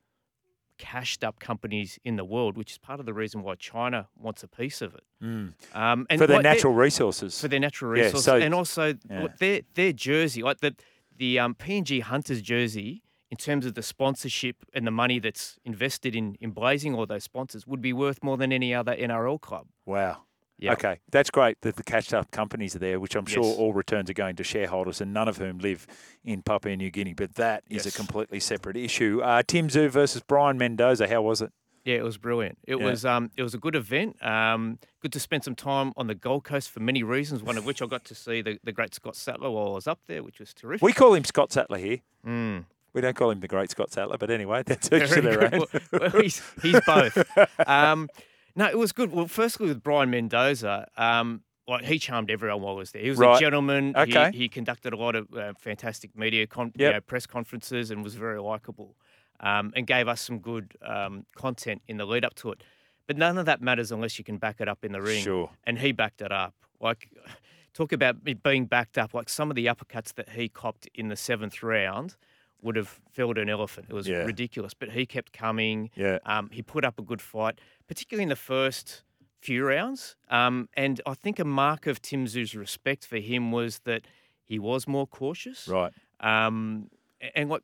cashed 0.79 1.23
up 1.25 1.39
companies 1.41 1.99
in 2.05 2.17
the 2.17 2.25
world, 2.25 2.57
which 2.57 2.73
is 2.73 2.79
part 2.79 3.01
of 3.01 3.07
the 3.07 3.13
reason 3.15 3.43
why 3.43 3.55
China 3.57 4.09
wants 4.17 4.43
a 4.43 4.49
piece 4.49 4.81
of 4.81 4.95
it. 4.95 5.05
Mm. 5.23 5.53
Um, 5.75 6.07
and 6.09 6.19
For 6.21 6.27
their 6.27 6.37
like, 6.39 6.45
natural 6.45 6.73
resources. 6.75 7.41
for 7.41 7.49
their 7.49 7.61
natural 7.61 7.97
Yeah, 7.97 8.05
resources, 8.05 8.25
so- 8.25 8.37
and 8.39 8.55
also 8.55 8.95
yeah. 9.11 9.27
their 9.39 9.61
their 9.75 9.93
jersey, 9.93 10.43
like 10.43 10.61
the 10.61 10.75
the 11.17 11.39
um, 11.39 11.55
PNG 11.55 12.01
Hunters 12.03 12.41
jersey, 12.43 13.03
in 13.31 13.37
terms 13.37 13.67
of 13.67 13.75
the 13.75 13.83
sponsorship 13.83 14.57
and 14.73 14.87
the 14.87 14.91
money 14.93 15.19
that's 15.19 15.59
invested 15.65 16.15
in 16.15 16.37
in 16.41 16.53
blazing 16.53 16.95
all 16.95 17.07
those 17.07 17.25
sponsors, 17.25 17.67
would 17.67 17.83
be 17.83 17.93
worth 17.93 18.23
more 18.23 18.37
than 18.37 18.53
any 18.53 18.73
other 18.75 18.95
NRL 18.97 19.41
club. 19.41 19.67
wow. 19.85 20.19
Yeah. 20.61 20.73
Okay, 20.73 20.99
that's 21.11 21.31
great 21.31 21.61
that 21.61 21.77
the 21.77 21.85
cashed 21.85 22.13
up 22.13 22.31
companies 22.33 22.75
are 22.75 22.81
there, 22.81 22.99
which 22.99 23.15
I'm 23.15 23.27
sure 23.27 23.45
Yes. 23.45 23.57
all 23.59 23.73
returns 23.73 24.11
are 24.11 24.15
going 24.15 24.35
to 24.37 24.45
shareholders, 24.45 25.01
and 25.01 25.13
none 25.15 25.29
of 25.29 25.37
whom 25.39 25.59
live 25.59 25.87
in 26.25 26.43
Papua 26.43 26.77
New 26.77 26.91
Guinea. 26.91 27.15
But 27.15 27.37
that 27.37 27.63
is 27.71 27.87
a 27.87 27.93
completely 27.93 28.41
separate 28.41 28.77
issue. 28.77 29.21
Uh, 29.23 29.43
Tim 29.47 29.69
Tszyu 29.69 29.89
versus 29.89 30.21
Brian 30.27 30.59
Mendoza. 30.59 31.07
How 31.09 31.23
was 31.23 31.41
it? 31.43 31.53
Yeah, 31.85 31.95
it 31.95 32.03
was 32.05 32.19
brilliant. 32.19 32.59
It 32.67 32.79
Yeah. 32.79 32.85
was 32.85 33.05
um, 33.05 33.31
it 33.37 33.43
was 33.45 33.55
a 33.55 33.59
good 33.59 33.77
event. 33.77 34.21
Um, 34.23 34.79
good 35.01 35.13
to 35.13 35.21
spend 35.21 35.45
some 35.45 35.55
time 35.55 35.93
on 35.97 36.07
the 36.09 36.15
Gold 36.17 36.43
Coast 36.45 36.71
for 36.71 36.81
many 36.81 37.03
reasons. 37.05 37.43
One 37.43 37.57
of 37.57 37.65
which 37.65 37.81
I 37.81 37.87
got 37.87 38.05
to 38.07 38.15
see 38.17 38.43
the, 38.43 38.59
the 38.65 38.73
great 38.73 38.93
Scott 38.95 39.15
Sattler 39.17 39.51
while 39.51 39.69
I 39.69 39.75
was 39.75 39.87
up 39.87 40.01
there, 40.09 40.23
which 40.25 40.41
was 40.41 40.53
terrific. 40.53 40.83
We 40.85 40.93
call 40.93 41.15
him 41.15 41.25
Scott 41.25 41.53
Sattler 41.53 41.79
here. 41.79 41.99
Mm. 42.27 42.65
We 42.95 43.01
don't 43.01 43.15
call 43.15 43.31
him 43.31 43.41
the 43.41 43.49
great 43.49 43.71
Scott 43.71 43.93
Sattler, 43.93 44.19
but 44.19 44.29
anyway, 44.31 44.65
that's 44.67 44.87
each 44.93 45.09
to 45.11 45.21
their 45.21 45.45
own. 45.45 45.61
Well, 45.61 45.81
well, 45.93 46.11
he's, 46.21 46.43
he's 46.63 46.81
both. 46.85 47.17
Um, 47.67 48.09
no, 48.57 48.67
it 48.67 48.79
was 48.79 48.93
good. 48.93 49.13
Well, 49.13 49.27
firstly 49.27 49.69
with 49.69 49.83
Brian 49.83 50.11
Mendoza, 50.11 50.89
um, 50.97 51.43
like 51.67 51.85
he 51.85 51.99
charmed 51.99 52.31
everyone 52.31 52.63
while 52.63 52.75
I 52.75 52.79
was 52.79 52.93
there. 52.93 53.03
He 53.03 53.11
was 53.11 53.19
Right. 53.19 53.37
a 53.37 53.41
gentleman. 53.41 53.95
He- 53.95 54.01
Okay. 54.17 54.31
He, 54.35 54.49
conducted 54.49 54.93
a 54.93 54.97
lot 54.97 55.15
of 55.15 55.33
uh, 55.35 55.53
fantastic 55.59 56.17
media 56.17 56.47
con- 56.47 56.73
Yep. 56.77 56.87
you 56.89 56.93
know, 56.95 57.01
press 57.01 57.27
conferences 57.27 57.91
and 57.91 58.03
was 58.03 58.15
very 58.15 58.41
likable, 58.41 58.97
um, 59.41 59.73
and 59.77 59.87
gave 59.87 60.09
us 60.09 60.21
some 60.21 60.39
good 60.39 60.75
um, 60.83 61.27
content 61.37 61.83
in 61.87 61.97
the 61.99 62.07
lead 62.07 62.25
up 62.25 62.35
to 62.37 62.51
it. 62.53 62.63
But 63.07 63.17
none 63.17 63.39
of 63.39 63.47
that 63.47 63.61
matters 63.61 63.93
unless 63.93 64.19
you 64.19 64.25
can 64.25 64.39
back 64.39 64.61
it 64.61 64.69
up 64.69 64.85
in 64.85 64.93
the 64.93 65.01
ring. 65.03 65.23
Sure. 65.23 65.51
And 65.65 65.79
he 65.79 65.93
backed 65.93 66.21
it 66.23 66.33
up. 66.33 66.55
Like, 66.81 67.09
talk 67.75 67.93
about 67.93 68.17
it 68.27 68.43
being 68.43 68.65
backed 68.67 68.97
up. 68.99 69.13
Like 69.15 69.29
some 69.29 69.51
of 69.51 69.55
the 69.57 69.67
uppercuts 69.67 70.15
that 70.15 70.31
he 70.31 70.49
copped 70.49 70.89
in 70.95 71.09
the 71.09 71.17
seventh 71.17 71.63
round 71.63 72.17
would 72.61 72.75
have 72.77 72.99
felled 73.13 73.39
an 73.39 73.49
elephant. 73.49 73.87
It 73.89 73.95
was 73.95 74.09
Yeah. 74.09 74.25
ridiculous. 74.25 74.75
But 74.75 74.91
he 74.91 75.07
kept 75.07 75.33
coming. 75.33 75.91
Yeah. 75.95 76.19
Um, 76.27 76.51
he 76.51 76.61
put 76.63 76.85
up 76.85 76.99
a 76.99 77.03
good 77.03 77.23
fight, 77.23 77.61
particularly 77.89 78.23
in 78.23 78.29
the 78.29 78.37
first 78.37 79.03
few 79.41 79.65
rounds. 79.65 80.15
Um, 80.31 80.69
and 80.75 81.01
I 81.07 81.15
think 81.15 81.39
a 81.39 81.45
mark 81.45 81.87
of 81.87 82.01
Tim 82.01 82.27
Tszyu's 82.27 82.55
respect 82.55 83.05
for 83.07 83.19
him 83.19 83.51
was 83.53 83.81
that 83.81 84.03
he 84.45 84.59
was 84.59 84.87
more 84.87 85.07
cautious. 85.07 85.67
Right. 85.69 85.93
Um, 86.21 86.89
and 87.35 87.49
like 87.51 87.63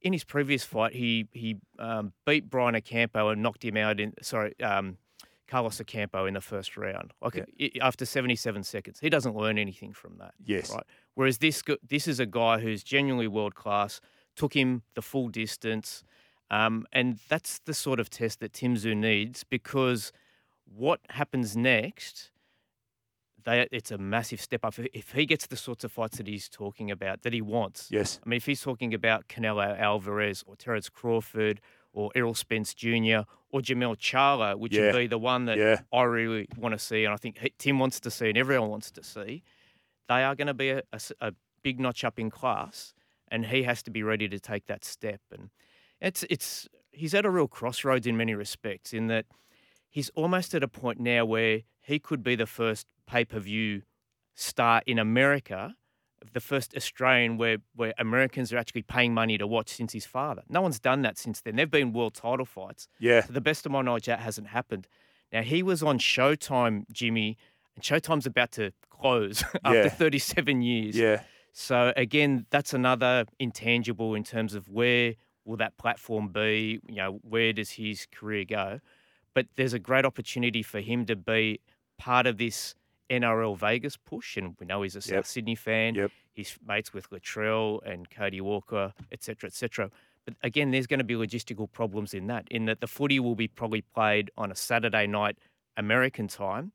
in 0.00 0.12
his 0.12 0.24
previous 0.24 0.64
fight, 0.64 0.94
he 0.94 1.26
he 1.32 1.56
um, 1.78 2.12
beat 2.26 2.48
Brian 2.50 2.74
Ocampo 2.76 3.28
and 3.28 3.42
knocked 3.42 3.64
him 3.64 3.76
out 3.76 4.00
in 4.00 4.14
sorry. 4.22 4.58
Um, 4.60 4.96
Carlos 5.46 5.80
Ocampo 5.80 6.26
in 6.26 6.34
the 6.34 6.42
first 6.42 6.76
round, 6.76 7.14
like 7.22 7.34
i- 7.58 7.70
after 7.80 8.04
77 8.04 8.62
seconds, 8.64 9.00
he 9.00 9.08
doesn't 9.08 9.34
learn 9.34 9.56
anything 9.56 9.94
from 9.94 10.18
that. 10.18 10.34
Yes. 10.44 10.70
Right. 10.70 10.82
Whereas 11.14 11.38
this 11.38 11.62
this 11.88 12.06
is 12.06 12.20
a 12.20 12.26
guy 12.26 12.58
who's 12.58 12.82
genuinely 12.84 13.28
world 13.28 13.54
class. 13.54 14.02
Took 14.36 14.52
him 14.54 14.82
the 14.94 15.00
full 15.00 15.28
distance, 15.28 16.04
um, 16.50 16.86
and 16.92 17.18
that's 17.28 17.58
the 17.60 17.74
sort 17.74 18.00
of 18.00 18.10
test 18.10 18.40
that 18.40 18.52
Tim 18.52 18.74
Tszyu 18.76 18.96
needs 18.96 19.44
because 19.44 20.12
what 20.64 21.00
happens 21.10 21.56
next 21.56 22.30
they, 23.44 23.66
it's 23.70 23.90
a 23.90 23.96
massive 23.98 24.40
step 24.40 24.64
up. 24.64 24.74
If 24.92 25.12
he 25.12 25.24
gets 25.24 25.46
the 25.46 25.56
sorts 25.56 25.84
of 25.84 25.92
fights 25.92 26.18
that 26.18 26.26
he's 26.26 26.48
talking 26.48 26.90
about, 26.90 27.22
that 27.22 27.32
he 27.32 27.40
wants. 27.40 27.88
Yes. 27.90 28.20
I 28.24 28.28
mean, 28.28 28.36
if 28.36 28.44
he's 28.46 28.60
talking 28.60 28.92
about 28.92 29.28
Canelo 29.28 29.78
Alvarez 29.78 30.42
or 30.46 30.56
Terence 30.56 30.88
Crawford 30.90 31.60
or 31.92 32.10
Errol 32.14 32.34
Spence 32.34 32.74
Jr. 32.74 33.20
or 33.50 33.60
Jermell 33.60 33.96
Charlo, 33.96 34.58
which 34.58 34.74
Yeah. 34.74 34.86
would 34.92 34.96
be 34.98 35.06
the 35.06 35.18
one 35.18 35.46
that 35.46 35.56
Yeah. 35.56 35.80
I 35.92 36.02
really 36.02 36.46
want 36.58 36.72
to 36.74 36.78
see, 36.78 37.04
and 37.04 37.14
I 37.14 37.16
think 37.16 37.38
Tim 37.58 37.78
wants 37.78 38.00
to 38.00 38.10
see, 38.10 38.28
and 38.28 38.36
everyone 38.36 38.68
wants 38.68 38.90
to 38.90 39.02
see, 39.02 39.42
they 40.08 40.24
are 40.24 40.34
going 40.34 40.48
to 40.48 40.54
be 40.54 40.70
a 40.70 41.32
big 41.62 41.80
notch 41.80 42.04
up 42.04 42.18
in 42.18 42.30
class, 42.30 42.92
and 43.28 43.46
he 43.46 43.62
has 43.62 43.82
to 43.84 43.90
be 43.90 44.02
ready 44.02 44.28
to 44.28 44.38
take 44.40 44.66
that 44.66 44.84
step. 44.84 45.20
And 45.30 45.50
it's 46.00 46.24
it's 46.30 46.68
he's 46.92 47.14
at 47.14 47.24
a 47.26 47.30
real 47.30 47.48
crossroads 47.48 48.06
in 48.06 48.16
many 48.16 48.34
respects, 48.34 48.92
in 48.92 49.06
that 49.08 49.26
he's 49.88 50.10
almost 50.14 50.54
at 50.54 50.62
a 50.62 50.68
point 50.68 51.00
now 51.00 51.24
where 51.24 51.62
he 51.80 51.98
could 51.98 52.22
be 52.22 52.34
the 52.36 52.46
first 52.46 52.86
pay 53.06 53.24
per 53.24 53.38
view 53.38 53.82
star 54.34 54.82
in 54.86 54.98
America, 54.98 55.74
the 56.32 56.40
first 56.40 56.74
Australian 56.76 57.38
where, 57.38 57.58
where 57.74 57.92
Americans 57.98 58.52
are 58.52 58.58
actually 58.58 58.82
paying 58.82 59.12
money 59.14 59.36
to 59.38 59.46
watch 59.46 59.70
since 59.70 59.92
his 59.92 60.06
father. 60.06 60.42
No 60.48 60.60
one's 60.60 60.78
done 60.78 61.02
that 61.02 61.18
since 61.18 61.40
then. 61.40 61.56
They've 61.56 61.70
been 61.70 61.92
world 61.92 62.14
title 62.14 62.44
fights. 62.46 62.86
Yeah. 63.00 63.22
To 63.22 63.32
the 63.32 63.40
best 63.40 63.66
of 63.66 63.72
my 63.72 63.82
knowledge, 63.82 64.06
that 64.06 64.20
hasn't 64.20 64.48
happened. 64.48 64.86
Now, 65.32 65.42
he 65.42 65.62
was 65.62 65.82
on 65.82 65.98
Showtime, 65.98 66.84
Jimmy, 66.92 67.36
and 67.74 67.82
Showtime's 67.84 68.26
about 68.26 68.52
to 68.52 68.72
close 68.90 69.42
after 69.64 69.82
Yeah. 69.84 69.88
37 69.88 70.62
years. 70.62 70.96
Yeah. 70.96 71.22
So 71.52 71.92
again, 71.96 72.46
that's 72.50 72.72
another 72.72 73.24
intangible 73.40 74.14
in 74.14 74.22
terms 74.22 74.54
of 74.54 74.68
where 74.68 75.14
will 75.48 75.56
that 75.56 75.76
platform 75.78 76.28
be? 76.28 76.80
You 76.86 76.96
know, 76.96 77.20
where 77.22 77.52
does 77.52 77.70
his 77.70 78.06
career 78.12 78.44
go? 78.44 78.80
But 79.34 79.46
there's 79.56 79.72
a 79.72 79.78
great 79.78 80.04
opportunity 80.04 80.62
for 80.62 80.80
him 80.80 81.06
to 81.06 81.16
be 81.16 81.60
part 81.98 82.26
of 82.26 82.36
this 82.36 82.74
NRL 83.10 83.56
Vegas 83.56 83.96
push, 83.96 84.36
and 84.36 84.54
we 84.60 84.66
know 84.66 84.82
he's 84.82 84.94
a 84.94 85.00
South 85.00 85.12
Yep. 85.14 85.26
Sydney 85.26 85.54
fan. 85.54 85.94
Yep. 85.94 86.10
He's 86.34 86.56
mates 86.66 86.92
with 86.92 87.08
Latrell 87.10 87.80
and 87.84 88.08
Cody 88.10 88.40
Walker, 88.40 88.92
etc., 89.10 89.20
cetera, 89.20 89.48
et 89.48 89.54
cetera. 89.54 89.90
But 90.26 90.34
again, 90.42 90.70
there's 90.70 90.86
going 90.86 90.98
to 90.98 91.04
be 91.04 91.14
logistical 91.14 91.72
problems 91.72 92.12
in 92.12 92.26
that, 92.26 92.46
in 92.50 92.66
that 92.66 92.80
the 92.80 92.86
footy 92.86 93.18
will 93.18 93.34
be 93.34 93.48
probably 93.48 93.80
played 93.80 94.30
on 94.36 94.52
a 94.52 94.54
Saturday 94.54 95.06
night 95.06 95.38
American 95.78 96.28
time, 96.28 96.72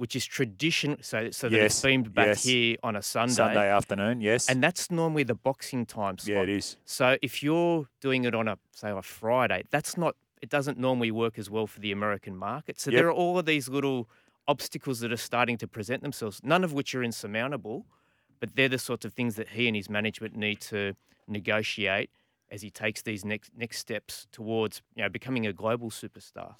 which 0.00 0.16
is 0.16 0.24
tradition. 0.24 0.96
So, 1.02 1.30
so 1.30 1.50
that 1.50 1.54
Yes, 1.56 1.72
it's 1.72 1.82
beamed 1.82 2.14
back 2.14 2.28
yes. 2.28 2.44
here 2.44 2.78
on 2.82 2.96
a 2.96 3.02
Sunday. 3.02 3.34
Sunday 3.34 3.68
afternoon. 3.70 4.22
Yes. 4.22 4.48
And 4.48 4.62
that's 4.62 4.90
normally 4.90 5.24
the 5.24 5.34
boxing 5.34 5.84
time 5.84 6.16
slot. 6.16 6.34
yeah, 6.36 6.42
it 6.42 6.48
is. 6.48 6.78
So 6.86 7.18
if 7.20 7.42
you're 7.42 7.86
doing 8.00 8.24
it 8.24 8.34
on 8.34 8.48
a 8.48 8.56
say 8.72 8.90
a 8.90 9.02
Friday, 9.02 9.64
that's 9.70 9.98
not 9.98 10.16
it 10.40 10.48
doesn't 10.48 10.78
normally 10.78 11.10
work 11.10 11.38
as 11.38 11.50
well 11.50 11.66
for 11.66 11.80
the 11.80 11.92
American 11.92 12.34
market. 12.34 12.80
So 12.80 12.90
Yep. 12.90 12.98
there 12.98 13.08
are 13.08 13.12
all 13.12 13.38
of 13.38 13.44
these 13.44 13.68
little 13.68 14.08
obstacles 14.48 15.00
that 15.00 15.12
are 15.12 15.18
starting 15.18 15.58
to 15.58 15.68
present 15.68 16.00
themselves, 16.02 16.40
none 16.42 16.64
of 16.64 16.72
which 16.72 16.94
are 16.94 17.02
insurmountable, 17.04 17.84
but 18.40 18.56
they're 18.56 18.70
the 18.70 18.78
sorts 18.78 19.04
of 19.04 19.12
things 19.12 19.34
that 19.36 19.50
he 19.50 19.66
and 19.68 19.76
his 19.76 19.90
management 19.90 20.34
need 20.34 20.62
to 20.62 20.94
negotiate 21.28 22.08
as 22.50 22.62
he 22.62 22.70
takes 22.70 23.02
these 23.02 23.22
next 23.22 23.50
next 23.54 23.76
steps 23.78 24.26
towards 24.32 24.80
you 24.96 25.02
know 25.02 25.10
becoming 25.10 25.46
a 25.46 25.52
global 25.52 25.90
superstar. 25.90 26.54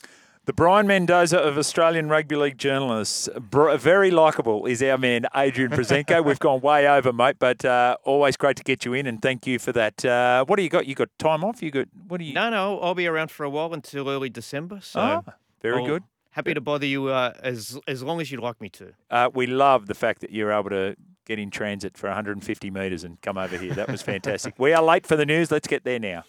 The 0.47 0.55
Brian 0.55 0.87
Mendoza 0.87 1.39
of 1.39 1.59
Australian 1.59 2.09
Rugby 2.09 2.35
League 2.35 2.59
journalists, 2.59 3.29
Br- 3.39 3.77
very 3.77 4.11
likable, 4.11 4.65
is 4.67 4.83
our 4.83 4.97
man 4.99 5.27
Adrian 5.37 5.71
Proszenko. 5.71 6.25
We've 6.25 6.39
gone 6.39 6.61
way 6.61 6.89
over, 6.89 7.13
mate, 7.13 7.37
but 7.39 7.63
uh, 7.65 7.97
always 8.05 8.37
great 8.37 8.57
to 8.57 8.65
get 8.65 8.85
you 8.85 8.95
in, 8.95 9.07
and 9.07 9.21
thank 9.21 9.47
you 9.47 9.59
for 9.59 9.71
that. 9.73 10.03
Uh, 10.05 10.45
what 10.47 10.57
do 10.57 10.63
you 10.63 10.71
got? 10.71 10.87
You 10.87 10.95
got 10.95 11.09
time 11.19 11.45
off? 11.45 11.63
You 11.63 11.71
got 11.71 11.89
what 12.09 12.19
do 12.19 12.25
you? 12.25 12.33
No, 12.33 12.49
no, 12.49 12.81
I'll 12.81 12.95
be 12.95 13.07
around 13.07 13.31
for 13.31 13.45
a 13.45 13.51
while 13.51 13.73
until 13.75 14.09
early 14.09 14.31
December. 14.31 14.81
So 14.83 14.99
Ah, 15.01 15.23
very 15.61 15.81
I'll- 15.81 15.87
good. 15.87 16.03
Happy 16.35 16.55
to 16.55 16.61
bother 16.61 16.87
you 16.87 17.09
uh, 17.09 17.33
as 17.43 17.79
as 17.89 18.03
long 18.05 18.21
as 18.21 18.31
you'd 18.31 18.41
like 18.41 18.61
me 18.61 18.69
to. 18.71 18.93
Uh, 19.11 19.29
we 19.35 19.47
love 19.47 19.87
the 19.89 19.95
fact 19.97 20.21
that 20.21 20.31
you're 20.31 20.53
able 20.53 20.71
to 20.71 20.95
get 21.27 21.39
in 21.41 21.51
transit 21.51 21.99
for 21.99 22.07
150 22.09 22.71
metres 22.71 23.03
and 23.05 23.21
come 23.21 23.37
over 23.37 23.59
here. 23.59 23.75
That 23.75 23.89
was 23.91 24.01
fantastic. 24.01 24.55
we 24.59 24.73
are 24.73 24.83
late 24.83 25.07
for 25.07 25.17
the 25.17 25.27
news. 25.27 25.51
Let's 25.51 25.67
get 25.67 25.83
there 25.85 25.99
now. 25.99 26.23